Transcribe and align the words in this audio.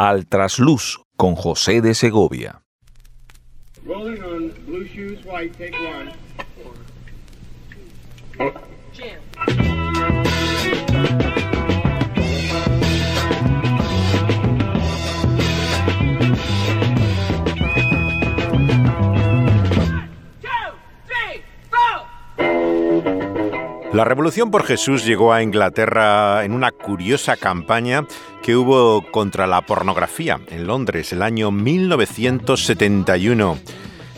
Al 0.00 0.28
trasluz 0.28 1.00
con 1.16 1.34
José 1.34 1.80
de 1.80 1.92
Segovia. 1.92 2.62
La 23.98 24.04
Revolución 24.04 24.52
por 24.52 24.62
Jesús 24.62 25.04
llegó 25.04 25.32
a 25.32 25.42
Inglaterra 25.42 26.44
en 26.44 26.52
una 26.52 26.70
curiosa 26.70 27.36
campaña 27.36 28.06
que 28.44 28.54
hubo 28.54 29.02
contra 29.10 29.48
la 29.48 29.62
pornografía 29.62 30.38
en 30.50 30.68
Londres 30.68 31.12
el 31.12 31.20
año 31.20 31.50
1971. 31.50 33.58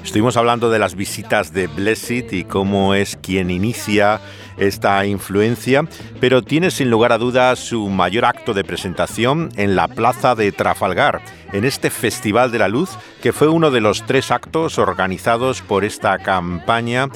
Estuvimos 0.05 0.37
hablando 0.37 0.69
de 0.69 0.79
las 0.79 0.97
visitas 0.97 1.55
de 1.55 1.67
Blessed 1.67 2.31
y 2.31 2.45
cómo 2.45 2.93
es 2.93 3.17
quien 3.17 3.49
inicia 3.49 4.21
esta 4.61 5.05
influencia, 5.07 5.85
pero 6.21 6.43
tiene 6.43 6.71
sin 6.71 6.91
lugar 6.91 7.13
a 7.13 7.19
dudas 7.19 7.59
su 7.59 7.89
mayor 7.89 8.27
acto 8.27 8.55
de 8.55 8.63
presentación 8.63 9.49
en 9.57 9.75
la 9.75 9.89
Plaza 9.89 10.35
de 10.35 10.53
Trafalgar, 10.53 11.23
en 11.53 11.65
este 11.65 11.91
Festival 11.91 12.53
de 12.53 12.61
la 12.61 12.69
Luz, 12.69 12.91
que 13.23 13.33
fue 13.33 13.49
uno 13.49 13.71
de 13.71 13.81
los 13.81 14.07
tres 14.07 14.31
actos 14.31 14.79
organizados 14.79 15.63
por 15.63 15.85
esta 15.85 16.19
campaña 16.19 17.09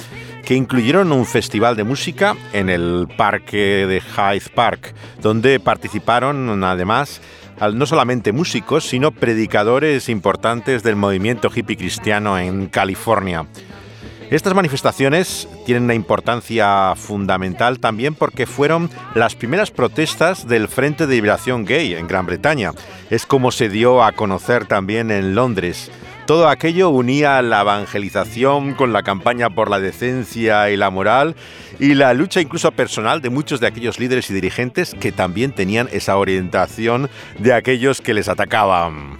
que 0.43 0.55
incluyeron 0.55 1.11
un 1.11 1.25
festival 1.25 1.75
de 1.75 1.83
música 1.83 2.35
en 2.53 2.69
el 2.69 3.07
parque 3.17 3.87
de 3.87 4.01
Hyde 4.01 4.49
Park, 4.53 4.93
donde 5.21 5.59
participaron 5.59 6.63
además 6.63 7.21
no 7.73 7.85
solamente 7.85 8.33
músicos, 8.33 8.83
sino 8.83 9.11
predicadores 9.11 10.09
importantes 10.09 10.83
del 10.83 10.97
movimiento 10.97 11.49
hippie 11.53 11.77
cristiano 11.77 12.37
en 12.37 12.67
California. 12.67 13.45
Estas 14.31 14.55
manifestaciones 14.55 15.47
tienen 15.65 15.83
una 15.83 15.93
importancia 15.93 16.93
fundamental 16.95 17.79
también 17.79 18.15
porque 18.15 18.47
fueron 18.47 18.89
las 19.13 19.35
primeras 19.35 19.69
protestas 19.69 20.47
del 20.47 20.67
Frente 20.67 21.05
de 21.05 21.15
Liberación 21.15 21.63
Gay 21.63 21.93
en 21.93 22.07
Gran 22.07 22.25
Bretaña. 22.25 22.71
Es 23.11 23.27
como 23.27 23.51
se 23.51 23.69
dio 23.69 24.03
a 24.03 24.13
conocer 24.13 24.65
también 24.65 25.11
en 25.11 25.35
Londres. 25.35 25.91
Todo 26.25 26.49
aquello 26.49 26.89
unía 26.89 27.39
la 27.43 27.61
evangelización 27.61 28.73
con 28.73 28.93
la 28.93 29.03
campaña 29.03 29.51
por 29.51 29.69
la 29.69 29.79
decencia 29.79 30.71
y 30.71 30.75
la 30.75 30.89
moral 30.89 31.35
y 31.79 31.93
la 31.93 32.15
lucha 32.15 32.41
incluso 32.41 32.71
personal 32.71 33.21
de 33.21 33.29
muchos 33.29 33.59
de 33.59 33.67
aquellos 33.67 33.99
líderes 33.99 34.31
y 34.31 34.33
dirigentes 34.33 34.95
que 34.99 35.11
también 35.11 35.51
tenían 35.51 35.87
esa 35.91 36.17
orientación 36.17 37.11
de 37.37 37.53
aquellos 37.53 38.01
que 38.01 38.15
les 38.15 38.27
atacaban. 38.27 39.19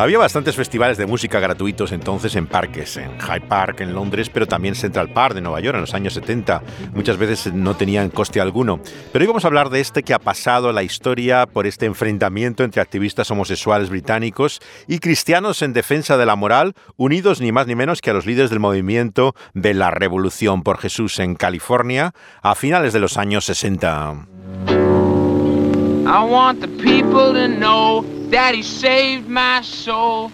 Había 0.00 0.16
bastantes 0.16 0.56
festivales 0.56 0.96
de 0.96 1.04
música 1.04 1.40
gratuitos 1.40 1.92
entonces 1.92 2.34
en 2.34 2.46
parques, 2.46 2.96
en 2.96 3.20
Hyde 3.20 3.42
Park 3.42 3.82
en 3.82 3.92
Londres, 3.92 4.30
pero 4.30 4.46
también 4.46 4.74
Central 4.74 5.10
Park 5.12 5.34
de 5.34 5.42
Nueva 5.42 5.60
York 5.60 5.74
en 5.74 5.82
los 5.82 5.92
años 5.92 6.14
70. 6.14 6.62
Muchas 6.94 7.18
veces 7.18 7.52
no 7.52 7.76
tenían 7.76 8.08
coste 8.08 8.40
alguno. 8.40 8.80
Pero 9.12 9.22
hoy 9.22 9.26
vamos 9.26 9.44
a 9.44 9.48
hablar 9.48 9.68
de 9.68 9.80
este 9.80 10.02
que 10.02 10.14
ha 10.14 10.18
pasado 10.18 10.72
la 10.72 10.82
historia 10.82 11.44
por 11.44 11.66
este 11.66 11.84
enfrentamiento 11.84 12.64
entre 12.64 12.80
activistas 12.80 13.30
homosexuales 13.30 13.90
británicos 13.90 14.62
y 14.88 15.00
cristianos 15.00 15.60
en 15.60 15.74
defensa 15.74 16.16
de 16.16 16.24
la 16.24 16.34
moral, 16.34 16.72
unidos 16.96 17.42
ni 17.42 17.52
más 17.52 17.66
ni 17.66 17.74
menos 17.74 18.00
que 18.00 18.08
a 18.08 18.14
los 18.14 18.24
líderes 18.24 18.48
del 18.48 18.58
movimiento 18.58 19.34
de 19.52 19.74
la 19.74 19.90
Revolución 19.90 20.62
por 20.62 20.78
Jesús 20.78 21.18
en 21.18 21.34
California 21.34 22.14
a 22.40 22.54
finales 22.54 22.94
de 22.94 23.00
los 23.00 23.18
años 23.18 23.44
60. 23.44 24.29
I 26.10 26.24
want 26.24 26.60
the 26.60 26.66
people 26.66 27.34
to 27.34 27.46
know 27.46 28.00
that 28.30 28.52
he 28.52 28.64
saved 28.64 29.28
my 29.28 29.60
soul. 29.60 30.32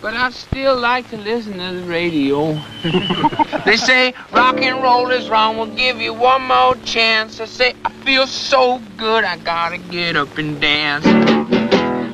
But 0.00 0.14
I 0.14 0.30
still 0.30 0.78
like 0.78 1.10
to 1.10 1.16
listen 1.16 1.54
to 1.54 1.80
the 1.80 1.82
radio. 1.88 2.52
they 3.64 3.76
say 3.76 4.14
rock 4.30 4.62
and 4.62 4.80
roll 4.80 5.10
is 5.10 5.28
wrong, 5.28 5.56
we'll 5.56 5.74
give 5.74 6.00
you 6.00 6.14
one 6.14 6.42
more 6.42 6.76
chance. 6.84 7.40
I 7.40 7.46
say 7.46 7.74
I 7.84 7.90
feel 8.04 8.28
so 8.28 8.80
good, 8.96 9.24
I 9.24 9.38
gotta 9.38 9.78
get 9.78 10.14
up 10.14 10.38
and 10.38 10.60
dance. 10.60 11.04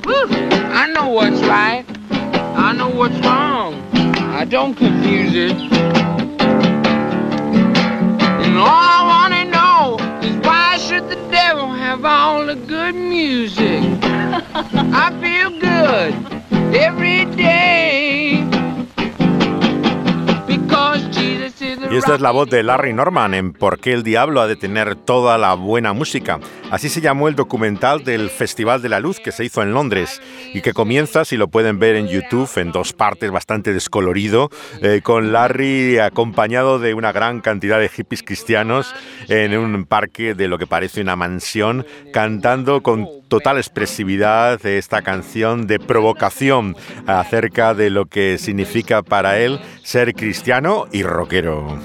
Woo! 0.06 0.26
I 0.72 0.90
know 0.90 1.08
what's 1.08 1.42
right, 1.42 1.84
I 2.56 2.72
know 2.72 2.88
what's 2.88 3.18
wrong. 3.18 3.82
I 3.94 4.46
don't 4.46 4.74
confuse 4.74 5.34
it. 5.34 5.52
And 8.40 8.56
all 8.56 8.66
I 8.66 9.04
wanna 9.06 9.33
all 12.04 12.46
the 12.46 12.54
good 12.54 12.94
music? 12.94 13.82
I 14.02 15.10
feel 15.22 15.50
good 15.58 16.14
every 16.74 17.24
day. 17.36 18.23
Y 21.94 21.96
esta 21.96 22.16
es 22.16 22.20
la 22.20 22.32
voz 22.32 22.50
de 22.50 22.64
Larry 22.64 22.92
Norman 22.92 23.34
en 23.34 23.52
Por 23.52 23.78
qué 23.78 23.92
el 23.92 24.02
diablo 24.02 24.40
ha 24.40 24.48
de 24.48 24.56
tener 24.56 24.96
toda 24.96 25.38
la 25.38 25.54
buena 25.54 25.92
música. 25.92 26.40
Así 26.72 26.88
se 26.88 27.00
llamó 27.00 27.28
el 27.28 27.36
documental 27.36 28.02
del 28.02 28.30
Festival 28.30 28.82
de 28.82 28.88
la 28.88 28.98
Luz 28.98 29.20
que 29.20 29.30
se 29.30 29.44
hizo 29.44 29.62
en 29.62 29.72
Londres 29.72 30.20
y 30.52 30.60
que 30.60 30.72
comienza, 30.72 31.24
si 31.24 31.36
lo 31.36 31.46
pueden 31.46 31.78
ver 31.78 31.94
en 31.94 32.08
YouTube, 32.08 32.50
en 32.56 32.72
dos 32.72 32.94
partes 32.94 33.30
bastante 33.30 33.72
descolorido, 33.72 34.50
eh, 34.82 35.02
con 35.04 35.32
Larry 35.32 36.00
acompañado 36.00 36.80
de 36.80 36.94
una 36.94 37.12
gran 37.12 37.40
cantidad 37.40 37.78
de 37.78 37.88
hippies 37.88 38.24
cristianos 38.24 38.92
en 39.28 39.56
un 39.56 39.84
parque 39.84 40.34
de 40.34 40.48
lo 40.48 40.58
que 40.58 40.66
parece 40.66 41.00
una 41.00 41.14
mansión, 41.14 41.86
cantando 42.12 42.82
con 42.82 43.06
total 43.34 43.56
expresividad 43.56 44.64
esta 44.64 45.02
canción 45.02 45.66
de 45.66 45.80
provocación 45.80 46.76
acerca 47.04 47.74
de 47.74 47.90
lo 47.90 48.06
que 48.06 48.38
significa 48.38 49.02
para 49.02 49.40
él 49.40 49.58
ser 49.82 50.14
cristiano 50.14 50.86
y 50.92 51.02
rockero. 51.02 51.80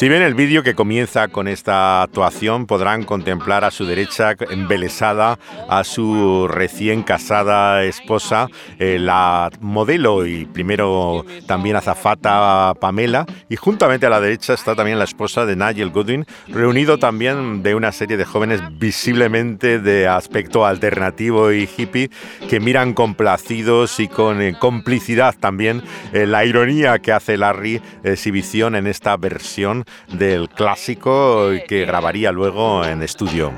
Si 0.00 0.08
ven 0.08 0.22
el 0.22 0.32
vídeo 0.32 0.62
que 0.62 0.74
comienza 0.74 1.28
con 1.28 1.46
esta 1.46 2.00
actuación, 2.00 2.64
podrán 2.64 3.04
contemplar 3.04 3.64
a 3.64 3.70
su 3.70 3.84
derecha 3.84 4.34
embelesada 4.48 5.38
a 5.68 5.84
su 5.84 6.48
recién 6.48 7.02
casada 7.02 7.84
esposa, 7.84 8.48
eh, 8.78 8.98
la 8.98 9.50
modelo 9.60 10.24
y 10.24 10.46
primero 10.46 11.26
también 11.46 11.76
azafata 11.76 12.72
Pamela, 12.80 13.26
y 13.50 13.56
juntamente 13.56 14.06
a 14.06 14.08
la 14.08 14.22
derecha 14.22 14.54
está 14.54 14.74
también 14.74 14.98
la 14.98 15.04
esposa 15.04 15.44
de 15.44 15.54
Nigel 15.54 15.90
Goodwin, 15.90 16.24
reunido 16.48 16.96
también 16.96 17.62
de 17.62 17.74
una 17.74 17.92
serie 17.92 18.16
de 18.16 18.24
jóvenes 18.24 18.62
visiblemente 18.78 19.80
de 19.80 20.08
aspecto 20.08 20.64
alternativo 20.64 21.52
y 21.52 21.68
hippie 21.76 22.10
que 22.48 22.58
miran 22.58 22.94
complacidos 22.94 24.00
y 24.00 24.08
con 24.08 24.40
eh, 24.40 24.56
complicidad 24.58 25.34
también 25.38 25.82
eh, 26.14 26.26
la 26.26 26.46
ironía 26.46 27.00
que 27.00 27.12
hace 27.12 27.36
Larry 27.36 27.82
exhibición 28.02 28.76
en 28.76 28.86
esta 28.86 29.14
versión 29.18 29.84
del 30.08 30.48
clásico 30.48 31.50
que 31.68 31.84
grabaría 31.84 32.32
luego 32.32 32.84
en 32.84 33.02
estudio. 33.02 33.52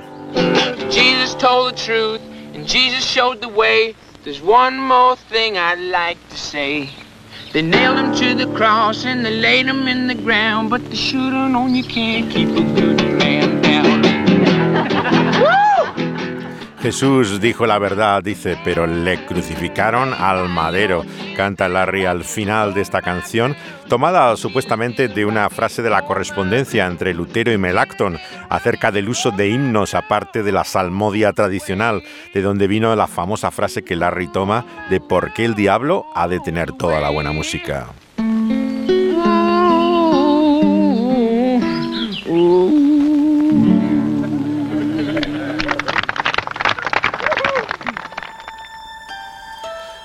Jesus 0.91 1.35
told 1.37 1.73
the 1.73 1.77
truth 1.77 2.21
and 2.55 2.67
Jesus 2.67 3.05
showed 3.05 3.41
the 3.41 3.49
way. 3.49 3.95
There's 4.25 4.41
one 4.41 4.79
more 4.79 5.17
thing 5.17 5.57
I'd 5.57 5.81
like 5.81 6.19
to 6.31 6.37
say. 6.37 6.91
They 7.53 7.63
nailed 7.63 7.99
him 7.99 8.15
to 8.15 8.35
the 8.35 8.51
cross 8.55 9.05
and 9.05 9.25
they 9.25 9.37
laid 9.39 9.67
him 9.67 9.87
in 9.89 10.07
the 10.07 10.15
ground, 10.15 10.71
but 10.71 10.81
should 10.97 11.33
have 11.33 11.51
known 11.51 11.75
you 11.75 11.85
can't 11.85 12.31
keep 12.31 12.49
a 12.49 12.63
good 12.81 13.12
Jesús 16.83 17.41
dijo 17.41 17.65
la 17.65 17.79
verdad, 17.79 18.25
dice, 18.25 18.59
pero 18.65 18.89
le 18.89 19.25
crucificaron 19.25 20.13
al 20.13 20.49
madero, 20.49 21.05
canta 21.37 21.69
Larry 21.69 22.07
al 22.07 22.25
final 22.25 22.75
de 22.75 22.81
esta 22.81 23.01
canción, 23.01 23.55
tomada 23.89 24.37
supuestamente 24.37 25.07
de 25.07 25.25
una 25.25 25.49
frase 25.49 25.83
de 25.83 25.91
la 25.91 26.03
correspondencia 26.03 26.87
entre 26.87 27.15
Lutero 27.15 27.53
y 27.53 27.57
Melacton 27.59 28.19
acerca 28.49 28.91
del 28.91 29.09
uso 29.09 29.31
de 29.31 29.51
himnos 29.51 29.95
aparte 29.95 30.43
de 30.43 30.51
la 30.51 30.65
salmodia 30.65 31.33
tradicional, 31.33 32.03
de 32.35 32.43
donde 32.43 32.67
vino 32.67 32.97
la 32.97 33.07
famosa 33.07 33.53
frase 33.53 33.85
que 33.85 33.95
Larry 33.95 34.27
toma 34.27 34.67
de 34.91 35.01
por 35.01 35.33
qué 35.35 35.45
el 35.45 35.55
diablo 35.55 36.05
ha 36.17 36.27
de 36.27 36.41
tener 36.41 36.73
toda 36.73 37.01
la 37.01 37.11
buena 37.11 37.31
música. 37.31 37.87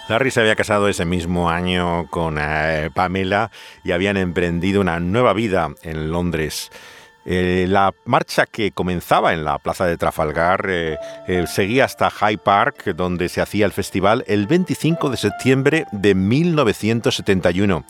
Larry 0.10 0.32
se 0.32 0.40
había 0.40 0.56
casado 0.56 0.88
ese 0.88 1.04
mismo 1.04 1.50
año 1.50 2.08
con 2.10 2.38
eh, 2.40 2.90
Pamela 2.94 3.52
y 3.84 3.92
habían 3.92 4.16
emprendido 4.16 4.80
una 4.80 5.02
nueva 5.02 5.34
vida 5.34 5.76
en 5.84 6.12
Londres. 6.12 6.72
Eh, 7.30 7.66
la 7.68 7.94
marcha 8.06 8.46
que 8.46 8.72
comenzaba 8.72 9.34
en 9.34 9.44
la 9.44 9.60
plaza 9.60 9.86
de 9.86 9.98
Trafalgar 9.98 10.66
eh, 10.70 10.98
eh, 11.28 11.46
seguía 11.46 11.84
hasta 11.84 12.10
Hyde 12.10 12.38
Park, 12.38 12.96
donde 12.96 13.28
se 13.28 13.42
hacía 13.42 13.66
el 13.66 13.74
festival, 13.74 14.24
el 14.28 14.48
25 14.48 15.10
de 15.10 15.18
septiembre 15.18 15.86
de 15.92 16.16
1971. 16.16 17.84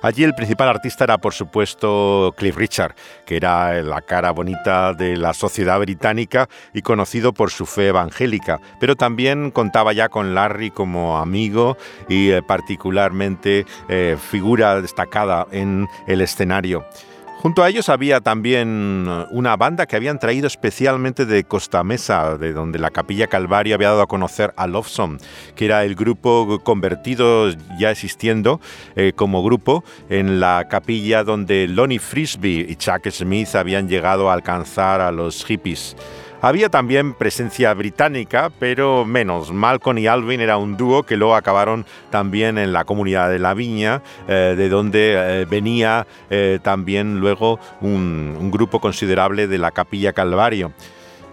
Allí 0.00 0.22
el 0.22 0.36
principal 0.36 0.68
artista 0.68 1.02
era, 1.02 1.18
por 1.18 1.34
supuesto, 1.34 2.32
Cliff 2.36 2.56
Richard, 2.56 2.94
que 3.26 3.36
era 3.36 3.82
la 3.82 4.00
cara 4.00 4.30
bonita 4.30 4.94
de 4.94 5.16
la 5.16 5.34
sociedad 5.34 5.80
británica 5.80 6.48
y 6.72 6.82
conocido 6.82 7.32
por 7.32 7.50
su 7.50 7.66
fe 7.66 7.88
evangélica, 7.88 8.60
pero 8.78 8.94
también 8.94 9.50
contaba 9.50 9.92
ya 9.92 10.08
con 10.08 10.36
Larry 10.36 10.70
como 10.70 11.18
amigo 11.18 11.76
y 12.08 12.40
particularmente 12.42 13.66
figura 14.30 14.80
destacada 14.80 15.46
en 15.50 15.88
el 16.06 16.20
escenario. 16.20 16.86
Junto 17.44 17.62
a 17.62 17.68
ellos 17.68 17.90
había 17.90 18.22
también 18.22 19.06
uh, 19.06 19.26
una 19.28 19.54
banda 19.58 19.84
que 19.84 19.96
habían 19.96 20.18
traído 20.18 20.46
especialmente 20.46 21.26
de 21.26 21.44
Costa 21.44 21.84
Mesa, 21.84 22.38
de 22.38 22.54
donde 22.54 22.78
la 22.78 22.88
Capilla 22.88 23.26
Calvario 23.26 23.74
había 23.74 23.90
dado 23.90 24.00
a 24.00 24.06
conocer 24.06 24.54
a 24.56 24.66
Love 24.66 24.88
que 25.54 25.66
era 25.66 25.84
el 25.84 25.94
grupo 25.94 26.60
convertido 26.64 27.50
ya 27.78 27.90
existiendo 27.90 28.62
eh, 28.96 29.12
como 29.14 29.44
grupo 29.44 29.84
en 30.08 30.40
la 30.40 30.68
capilla 30.70 31.22
donde 31.22 31.68
Lonnie 31.68 31.98
Frisbee 31.98 32.64
y 32.66 32.76
Chuck 32.76 33.10
Smith 33.10 33.54
habían 33.56 33.90
llegado 33.90 34.30
a 34.30 34.32
alcanzar 34.32 35.02
a 35.02 35.12
los 35.12 35.44
hippies. 35.44 35.96
Había 36.44 36.68
también 36.68 37.14
presencia 37.14 37.72
británica, 37.72 38.52
pero 38.58 39.06
menos. 39.06 39.50
Malcolm 39.50 39.96
y 39.96 40.06
Alvin 40.06 40.42
era 40.42 40.58
un 40.58 40.76
dúo 40.76 41.02
que 41.02 41.16
luego 41.16 41.36
acabaron 41.36 41.86
también 42.10 42.58
en 42.58 42.74
la 42.74 42.84
comunidad 42.84 43.30
de 43.30 43.38
La 43.38 43.54
Viña, 43.54 44.02
eh, 44.28 44.52
de 44.54 44.68
donde 44.68 45.14
eh, 45.14 45.46
venía 45.46 46.06
eh, 46.28 46.58
también 46.60 47.18
luego 47.18 47.58
un, 47.80 48.50
grupo 48.52 48.78
considerable 48.78 49.46
de 49.46 49.56
la 49.56 49.70
Capilla 49.70 50.12
Calvario. 50.12 50.74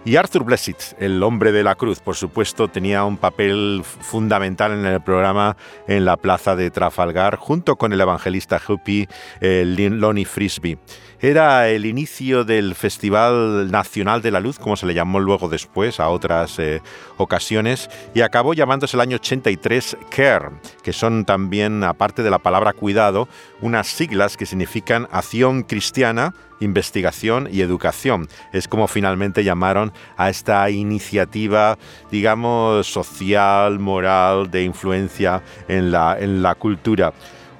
Y 0.06 0.16
Arthur 0.16 0.44
Blessitt, 0.44 0.78
el 0.98 1.22
hombre 1.22 1.52
de 1.52 1.62
la 1.62 1.74
cruz, 1.74 2.00
por 2.00 2.16
supuesto, 2.16 2.68
tenía 2.68 3.04
un 3.04 3.18
papel 3.18 3.82
fundamental 3.84 4.72
en 4.72 4.86
el 4.86 5.02
programa 5.02 5.58
en 5.86 6.06
la 6.06 6.16
plaza 6.16 6.56
de 6.56 6.70
Trafalgar, 6.70 7.36
junto 7.36 7.76
con 7.76 7.92
el 7.92 8.00
evangelista 8.00 8.58
Hopi 8.66 9.06
Lonnie 9.42 10.24
Frisbee. 10.24 10.78
Era 11.24 11.68
el 11.68 11.86
inicio 11.86 12.42
del 12.42 12.74
Festival 12.74 13.70
Nacional 13.70 14.22
de 14.22 14.32
la 14.32 14.40
Luz, 14.40 14.58
como 14.58 14.74
se 14.74 14.86
le 14.86 14.94
llamó 14.94 15.20
luego 15.20 15.48
después 15.48 16.00
a 16.00 16.08
otras 16.08 16.58
eh, 16.58 16.82
ocasiones, 17.16 17.88
y 18.12 18.22
acabó 18.22 18.54
llamándose 18.54 18.96
el 18.96 19.02
año 19.02 19.18
83 19.18 19.98
CARE, 20.10 20.48
que 20.82 20.92
son 20.92 21.24
también, 21.24 21.84
aparte 21.84 22.24
de 22.24 22.30
la 22.30 22.40
palabra 22.40 22.72
cuidado, 22.72 23.28
unas 23.60 23.86
siglas 23.86 24.36
que 24.36 24.46
significan 24.46 25.06
acción 25.12 25.62
cristiana, 25.62 26.34
investigación 26.58 27.48
y 27.52 27.60
educación. 27.60 28.28
Es 28.52 28.66
como 28.66 28.88
finalmente 28.88 29.44
llamaron 29.44 29.92
a 30.16 30.28
esta 30.28 30.68
iniciativa, 30.70 31.78
digamos, 32.10 32.88
social, 32.88 33.78
moral, 33.78 34.50
de 34.50 34.64
influencia 34.64 35.40
en 35.68 35.92
la, 35.92 36.16
en 36.18 36.42
la 36.42 36.56
cultura. 36.56 37.12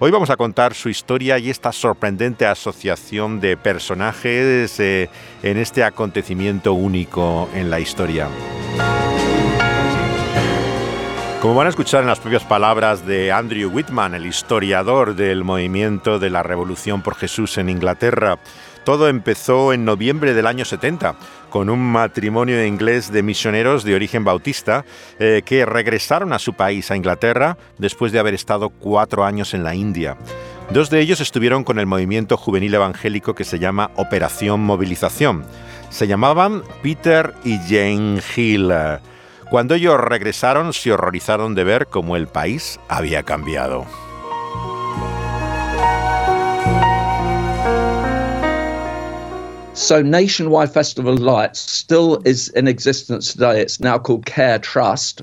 Hoy 0.05 0.11
vamos 0.11 0.31
a 0.31 0.37
contar 0.37 0.75
su 0.75 0.89
historia 0.89 1.39
y 1.39 1.49
esta 1.49 1.71
sorprendente 1.71 2.45
asociación 2.45 3.39
de 3.39 3.57
personajes 3.57 4.81
eh, 4.81 5.09
en 5.45 5.59
este 5.59 5.85
acontecimiento 5.85 6.73
único 6.73 7.49
en 7.55 7.71
la 7.71 7.79
historia. 7.79 8.27
Como 11.41 11.55
van 11.55 11.69
a 11.69 11.71
escuchar 11.71 12.03
en 12.03 12.09
las 12.09 12.19
propias 12.19 12.43
palabras 12.43 13.07
de 13.07 13.31
Andrew 13.31 13.71
Whitman, 13.71 14.17
el 14.17 14.27
historiador 14.27 15.15
del 15.15 15.45
movimiento 15.45 16.19
de 16.19 16.31
la 16.31 16.43
Revolución 16.43 17.03
por 17.03 17.15
Jesús 17.15 17.57
en 17.59 17.69
Inglaterra, 17.69 18.41
todo 18.85 19.09
empezó 19.09 19.73
en 19.73 19.85
noviembre 19.85 20.35
del 20.35 20.47
año 20.47 20.65
70 20.65 21.17
con 21.51 21.71
un 21.71 21.81
matrimonio 21.81 22.65
inglés 22.65 23.13
de 23.13 23.23
misioneros 23.23 23.85
de 23.85 23.95
origen 23.95 24.25
bautista 24.25 24.85
eh, 25.19 25.43
que 25.45 25.67
regresaron 25.67 26.33
a 26.33 26.39
su 26.39 26.55
país, 26.55 26.91
a 26.91 26.97
Inglaterra, 26.97 27.59
después 27.79 28.11
de 28.11 28.19
haber 28.19 28.35
estado 28.35 28.71
cuatro 28.71 29.25
años 29.25 29.55
en 29.55 29.63
la 29.63 29.75
India. 29.75 30.17
Dos 30.71 30.89
de 30.89 31.01
ellos 31.01 31.21
estuvieron 31.21 31.65
con 31.65 31.79
el 31.79 31.87
movimiento 31.87 32.37
juvenil 32.37 32.75
evangélico 32.75 33.35
que 33.35 33.45
se 33.45 33.59
llama 33.59 33.91
Operación 33.97 34.61
Movilización. 34.61 35.45
Se 35.91 36.07
llamaban 36.07 36.63
Peter 36.83 37.35
y 37.45 37.59
Jane 37.59 38.21
Hill. 38.35 38.73
Cuando 39.51 39.75
ellos 39.75 40.01
regresaron 40.01 40.73
se 40.73 40.93
horrorizaron 40.93 41.55
de 41.55 41.65
ver 41.65 41.87
cómo 41.89 42.17
el 42.17 42.27
país 42.27 42.81
había 42.89 43.23
cambiado. 43.23 43.87
So 49.75 50.03
Nationwide 50.03 50.71
Festival 50.71 51.15
of 51.15 51.21
Lights 51.21 51.59
still 51.59 52.21
is 52.27 52.49
in 52.51 52.69
existence 52.69 53.33
today. 53.33 53.61
It's 53.63 53.81
now 53.81 53.99
called 53.99 54.27
Care 54.27 54.59
Trust. 54.59 55.23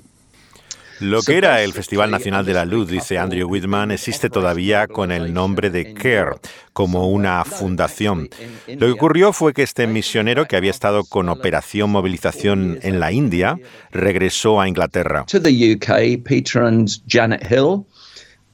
Lo 1.00 1.22
que 1.22 1.38
era 1.38 1.64
el 1.64 1.72
Festival 1.72 2.12
Nacional 2.12 2.46
de 2.46 2.54
la 2.54 2.66
Luz, 2.66 2.90
dice 2.90 3.18
Andrew 3.18 3.48
Whitman, 3.48 3.92
existe 3.92 4.30
todavía 4.30 4.88
con 4.88 5.14
el 5.14 5.34
nombre 5.34 5.70
de 5.70 5.94
CARE, 5.94 6.40
como 6.74 7.10
una 7.10 7.46
fundación. 7.46 8.28
Lo 8.68 8.88
que 8.88 8.92
ocurrió 8.92 9.32
fue 9.32 9.54
que 9.54 9.64
este 9.64 9.88
misionero 9.88 10.46
que 10.46 10.58
había 10.58 10.72
estado 10.72 11.06
con 11.06 11.30
Operación 11.30 11.92
Movilización 11.92 12.80
en 12.82 13.00
la 13.00 13.14
India 13.14 13.58
regresó 13.92 14.60
a 14.60 14.68
Inglaterra. 14.68 15.26
To 15.28 15.42
the 15.42 15.76
UK, 15.76 16.22
Peter 16.26 16.64
and 16.64 16.90
Janet 17.08 17.50
Hill 17.50 17.86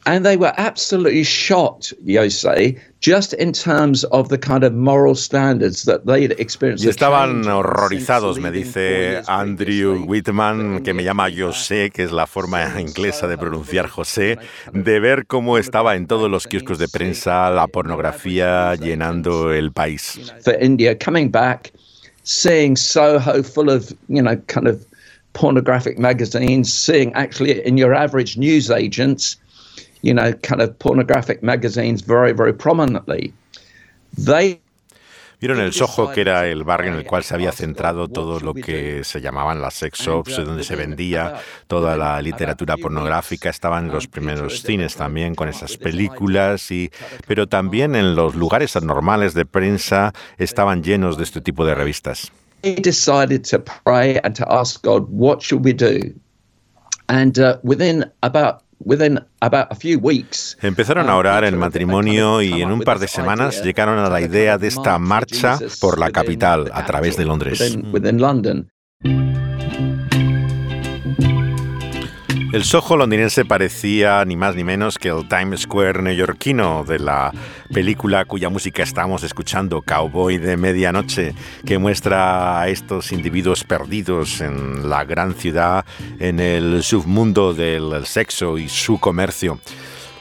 and 0.05 0.23
they 0.23 0.37
were 0.37 0.53
absolutely 0.57 1.23
shocked, 1.23 1.93
Jose, 2.07 2.77
just 2.99 3.33
in 3.33 3.51
terms 3.51 4.03
of 4.05 4.29
the 4.29 4.37
kind 4.37 4.63
of 4.63 4.73
moral 4.73 5.15
standards 5.15 5.83
that 5.83 6.05
they'd 6.05 6.31
experienced. 6.39 6.85
Y 6.85 6.89
estaban 6.89 7.43
horrorizados, 7.43 8.39
me 8.39 8.51
dice 8.51 9.23
Andrew 9.27 10.05
Whitman, 10.05 10.83
que 10.83 10.93
me 10.93 11.03
llama 11.03 11.29
José, 11.29 11.91
que 11.91 12.03
es 12.03 12.11
la 12.11 12.27
forma 12.27 12.79
inglesa 12.79 13.27
de 13.27 13.37
pronunciar 13.37 13.87
José, 13.87 14.37
de 14.73 14.99
ver 14.99 15.25
cómo 15.25 15.57
estaba 15.57 15.95
en 15.95 16.05
todos 16.05 16.29
los 16.29 16.45
kioscos 16.45 16.77
de 16.77 16.87
prensa 16.87 17.49
la 17.49 17.67
pornografía 17.67 18.75
llenando 18.75 19.51
el 19.51 19.71
país. 19.71 20.33
For 20.43 20.55
India, 20.61 20.95
coming 20.95 21.31
back, 21.31 21.71
seeing 22.23 22.75
Soho 22.75 23.41
full 23.41 23.69
of, 23.69 23.91
you 24.07 24.21
know, 24.21 24.35
kind 24.47 24.67
of 24.67 24.85
pornographic 25.33 25.97
magazines, 25.97 26.71
seeing 26.71 27.11
actually 27.13 27.65
in 27.65 27.77
your 27.77 27.93
average 27.93 28.37
news 28.37 28.69
agents 28.69 29.37
you 30.05 30.13
know, 30.13 30.31
kind 30.43 30.61
of 30.61 30.77
pornographic 30.77 31.41
magazines 31.41 32.03
very, 32.05 32.31
very 32.31 32.53
prominently. 32.53 33.33
They 34.17 34.61
Vieron 35.41 35.59
el 35.59 35.73
Soho, 35.73 36.13
que 36.13 36.21
era 36.21 36.47
el 36.47 36.63
barrio 36.63 36.93
en 36.93 36.97
el 36.97 37.05
cual 37.05 37.23
se 37.23 37.35
había 37.35 37.51
centrado 37.51 38.07
todo 38.07 38.39
lo 38.39 38.53
que 38.53 39.03
se 39.03 39.19
llamaban 39.19 39.61
las 39.61 39.73
sex 39.73 39.99
shops, 39.99 40.37
donde 40.37 40.63
se 40.63 40.77
vendía 40.77 41.35
toda 41.67 41.97
la 41.97 42.21
literatura 42.21 42.77
pornográfica. 42.77 43.49
Estaban 43.49 43.89
los 43.89 44.07
primeros 44.07 44.61
cines 44.61 44.95
también 44.95 45.35
con 45.35 45.49
esas 45.49 45.75
películas, 45.75 46.71
y, 46.71 46.89
pero 47.27 47.47
también 47.47 47.95
en 47.95 48.15
los 48.15 48.33
lugares 48.33 48.81
normales 48.81 49.33
de 49.33 49.45
prensa 49.45 50.13
estaban 50.37 50.83
llenos 50.83 51.17
de 51.17 51.23
este 51.25 51.41
tipo 51.41 51.65
de 51.65 51.75
revistas. 51.75 52.31
decided 52.81 53.43
to 53.43 53.59
pray 53.59 54.17
and 54.23 54.35
to 54.35 54.51
ask 54.51 54.81
God, 54.81 55.07
what 55.09 55.43
should 55.43 55.63
we 55.63 55.73
do? 55.73 55.99
And 57.09 57.37
uh, 57.37 57.59
within 57.61 58.09
about 58.23 58.63
Empezaron 60.61 61.09
a 61.09 61.17
orar 61.17 61.43
en 61.43 61.57
matrimonio 61.57 62.41
y 62.41 62.61
en 62.61 62.71
un 62.71 62.81
par 62.81 62.99
de 62.99 63.07
semanas 63.07 63.63
llegaron 63.63 63.97
a 63.97 64.09
la 64.09 64.21
idea 64.21 64.57
de 64.57 64.67
esta 64.67 64.99
marcha 64.99 65.57
por 65.81 65.99
la 65.99 66.11
capital 66.11 66.69
a 66.71 66.85
través 66.85 67.17
de 67.17 67.25
Londres. 67.25 67.77
El 72.55 72.63
Soho 72.63 72.95
londinense 72.95 73.43
parecía 73.43 74.23
ni 74.23 74.37
más 74.37 74.55
ni 74.55 74.63
menos 74.63 74.97
que 74.97 75.09
el 75.09 75.27
Times 75.27 75.63
Square 75.63 76.01
neoyorquino 76.01 76.85
de 76.85 76.99
la 76.99 77.33
película 77.73 78.23
cuya 78.23 78.47
música 78.47 78.81
estamos 78.81 79.23
escuchando, 79.23 79.81
Cowboy 79.81 80.37
de 80.37 80.55
Medianoche, 80.55 81.35
que 81.65 81.77
muestra 81.77 82.61
a 82.61 82.69
estos 82.69 83.11
individuos 83.11 83.65
perdidos 83.65 84.39
en 84.39 84.87
la 84.87 85.03
gran 85.03 85.33
ciudad, 85.33 85.83
en 86.17 86.39
el 86.39 86.81
submundo 86.81 87.53
del 87.53 88.05
sexo 88.05 88.57
y 88.57 88.69
su 88.69 89.01
comercio. 89.01 89.59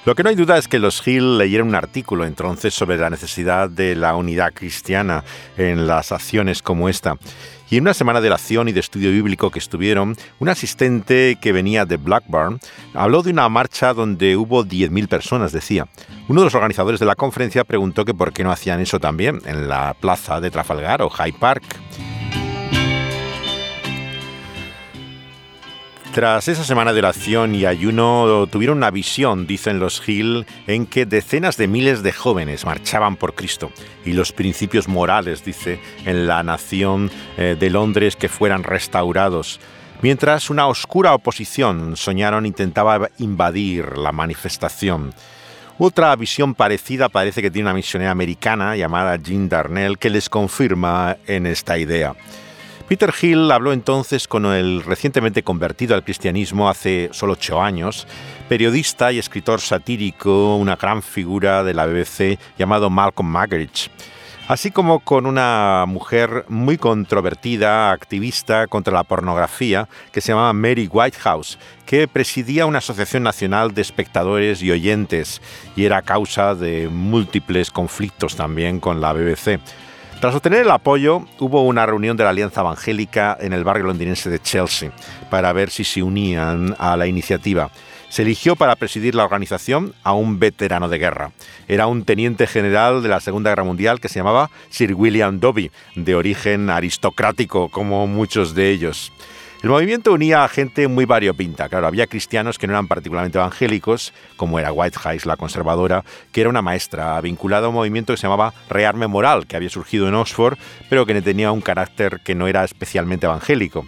Lo 0.04 0.16
que 0.16 0.24
no 0.24 0.28
hay 0.28 0.34
duda 0.34 0.58
es 0.58 0.66
que 0.66 0.80
los 0.80 1.06
Hill 1.06 1.38
leyeron 1.38 1.68
un 1.68 1.76
artículo 1.76 2.26
entonces 2.26 2.74
sobre 2.74 2.98
la 2.98 3.10
necesidad 3.10 3.70
de 3.70 3.94
la 3.94 4.16
unidad 4.16 4.52
cristiana 4.52 5.22
en 5.56 5.86
las 5.86 6.10
acciones 6.10 6.62
como 6.62 6.88
esta. 6.88 7.16
Y 7.74 7.78
en 7.78 7.82
una 7.82 7.94
semana 7.94 8.20
de 8.20 8.28
oración 8.28 8.68
y 8.68 8.72
de 8.72 8.78
estudio 8.78 9.10
bíblico 9.10 9.50
que 9.50 9.58
estuvieron, 9.58 10.16
un 10.38 10.48
asistente 10.48 11.38
que 11.40 11.50
venía 11.50 11.84
de 11.84 11.96
Blackburn 11.96 12.60
habló 12.94 13.24
de 13.24 13.32
una 13.32 13.48
marcha 13.48 13.92
donde 13.92 14.36
hubo 14.36 14.64
10.000 14.64 15.08
personas, 15.08 15.50
decía. 15.50 15.88
Uno 16.28 16.42
de 16.42 16.44
los 16.44 16.54
organizadores 16.54 17.00
de 17.00 17.06
la 17.06 17.16
conferencia 17.16 17.64
preguntó 17.64 18.04
que 18.04 18.14
por 18.14 18.32
qué 18.32 18.44
no 18.44 18.52
hacían 18.52 18.78
eso 18.78 19.00
también 19.00 19.42
en 19.44 19.68
la 19.68 19.96
plaza 19.98 20.40
de 20.40 20.52
Trafalgar 20.52 21.02
o 21.02 21.10
Hyde 21.10 21.36
Park. 21.40 21.64
Tras 26.14 26.46
esa 26.46 26.62
semana 26.62 26.92
de 26.92 27.00
oración 27.00 27.56
y 27.56 27.66
ayuno, 27.66 28.46
tuvieron 28.46 28.76
una 28.76 28.92
visión, 28.92 29.48
dicen 29.48 29.80
los 29.80 30.00
Hill, 30.08 30.46
en 30.68 30.86
que 30.86 31.06
decenas 31.06 31.56
de 31.56 31.66
miles 31.66 32.04
de 32.04 32.12
jóvenes 32.12 32.64
marchaban 32.64 33.16
por 33.16 33.34
Cristo 33.34 33.72
y 34.04 34.12
los 34.12 34.30
principios 34.30 34.86
morales, 34.86 35.44
dice, 35.44 35.80
en 36.06 36.28
la 36.28 36.44
nación 36.44 37.10
eh, 37.36 37.56
de 37.58 37.68
Londres 37.68 38.14
que 38.14 38.28
fueran 38.28 38.62
restaurados. 38.62 39.58
Mientras 40.02 40.50
una 40.50 40.68
oscura 40.68 41.14
oposición, 41.14 41.96
soñaron, 41.96 42.46
intentaba 42.46 43.10
invadir 43.18 43.98
la 43.98 44.12
manifestación. 44.12 45.12
Otra 45.78 46.14
visión 46.14 46.54
parecida 46.54 47.08
parece 47.08 47.42
que 47.42 47.50
tiene 47.50 47.66
una 47.70 47.74
misionera 47.74 48.12
americana 48.12 48.76
llamada 48.76 49.16
Jean 49.16 49.48
Darnell 49.48 49.98
que 49.98 50.10
les 50.10 50.28
confirma 50.28 51.16
en 51.26 51.48
esta 51.48 51.76
idea. 51.76 52.14
Peter 52.88 53.14
Hill 53.18 53.50
habló 53.50 53.72
entonces 53.72 54.28
con 54.28 54.44
el 54.44 54.82
recientemente 54.82 55.42
convertido 55.42 55.94
al 55.94 56.04
cristianismo 56.04 56.68
hace 56.68 57.08
solo 57.12 57.32
ocho 57.32 57.62
años, 57.62 58.06
periodista 58.46 59.10
y 59.10 59.18
escritor 59.18 59.62
satírico, 59.62 60.56
una 60.56 60.76
gran 60.76 61.02
figura 61.02 61.64
de 61.64 61.72
la 61.72 61.86
BBC 61.86 62.38
llamado 62.58 62.90
Malcolm 62.90 63.32
Muggeridge, 63.32 63.90
así 64.48 64.70
como 64.70 65.00
con 65.00 65.24
una 65.24 65.86
mujer 65.88 66.44
muy 66.48 66.76
controvertida, 66.76 67.90
activista 67.90 68.66
contra 68.66 68.92
la 68.92 69.04
pornografía, 69.04 69.88
que 70.12 70.20
se 70.20 70.32
llamaba 70.32 70.52
Mary 70.52 70.86
Whitehouse, 70.92 71.58
que 71.86 72.06
presidía 72.06 72.66
una 72.66 72.78
asociación 72.78 73.22
nacional 73.22 73.72
de 73.72 73.80
espectadores 73.80 74.62
y 74.62 74.70
oyentes 74.70 75.40
y 75.74 75.86
era 75.86 76.02
causa 76.02 76.54
de 76.54 76.90
múltiples 76.90 77.70
conflictos 77.70 78.36
también 78.36 78.78
con 78.78 79.00
la 79.00 79.14
BBC. 79.14 79.58
Tras 80.24 80.36
obtener 80.36 80.62
el 80.62 80.70
apoyo, 80.70 81.26
hubo 81.38 81.64
una 81.64 81.84
reunión 81.84 82.16
de 82.16 82.24
la 82.24 82.30
Alianza 82.30 82.62
Evangélica 82.62 83.36
en 83.38 83.52
el 83.52 83.62
barrio 83.62 83.84
londinense 83.84 84.30
de 84.30 84.38
Chelsea 84.38 84.90
para 85.28 85.52
ver 85.52 85.68
si 85.68 85.84
se 85.84 86.02
unían 86.02 86.74
a 86.78 86.96
la 86.96 87.06
iniciativa. 87.06 87.70
Se 88.08 88.22
eligió 88.22 88.56
para 88.56 88.74
presidir 88.74 89.14
la 89.14 89.24
organización 89.24 89.92
a 90.02 90.14
un 90.14 90.38
veterano 90.38 90.88
de 90.88 90.96
guerra. 90.96 91.32
Era 91.68 91.88
un 91.88 92.06
teniente 92.06 92.46
general 92.46 93.02
de 93.02 93.10
la 93.10 93.20
Segunda 93.20 93.50
Guerra 93.50 93.64
Mundial 93.64 94.00
que 94.00 94.08
se 94.08 94.18
llamaba 94.18 94.50
Sir 94.70 94.94
William 94.94 95.40
Dobie, 95.40 95.72
de 95.94 96.14
origen 96.14 96.70
aristocrático 96.70 97.68
como 97.68 98.06
muchos 98.06 98.54
de 98.54 98.70
ellos. 98.70 99.12
El 99.64 99.70
movimiento 99.70 100.12
unía 100.12 100.44
a 100.44 100.48
gente 100.48 100.88
muy 100.88 101.06
variopinta. 101.06 101.70
Claro, 101.70 101.86
había 101.86 102.06
cristianos 102.06 102.58
que 102.58 102.66
no 102.66 102.74
eran 102.74 102.86
particularmente 102.86 103.38
evangélicos, 103.38 104.12
como 104.36 104.58
era 104.58 104.70
Whitehouse, 104.70 105.24
la 105.24 105.38
conservadora, 105.38 106.04
que 106.32 106.42
era 106.42 106.50
una 106.50 106.60
maestra 106.60 107.18
vinculada 107.22 107.64
a 107.64 107.68
un 107.70 107.76
movimiento 107.76 108.12
que 108.12 108.18
se 108.18 108.24
llamaba 108.24 108.52
Rearme 108.68 109.06
Moral, 109.06 109.46
que 109.46 109.56
había 109.56 109.70
surgido 109.70 110.06
en 110.06 110.16
Oxford, 110.16 110.58
pero 110.90 111.06
que 111.06 111.22
tenía 111.22 111.50
un 111.50 111.62
carácter 111.62 112.20
que 112.22 112.34
no 112.34 112.46
era 112.46 112.62
especialmente 112.62 113.24
evangélico. 113.24 113.86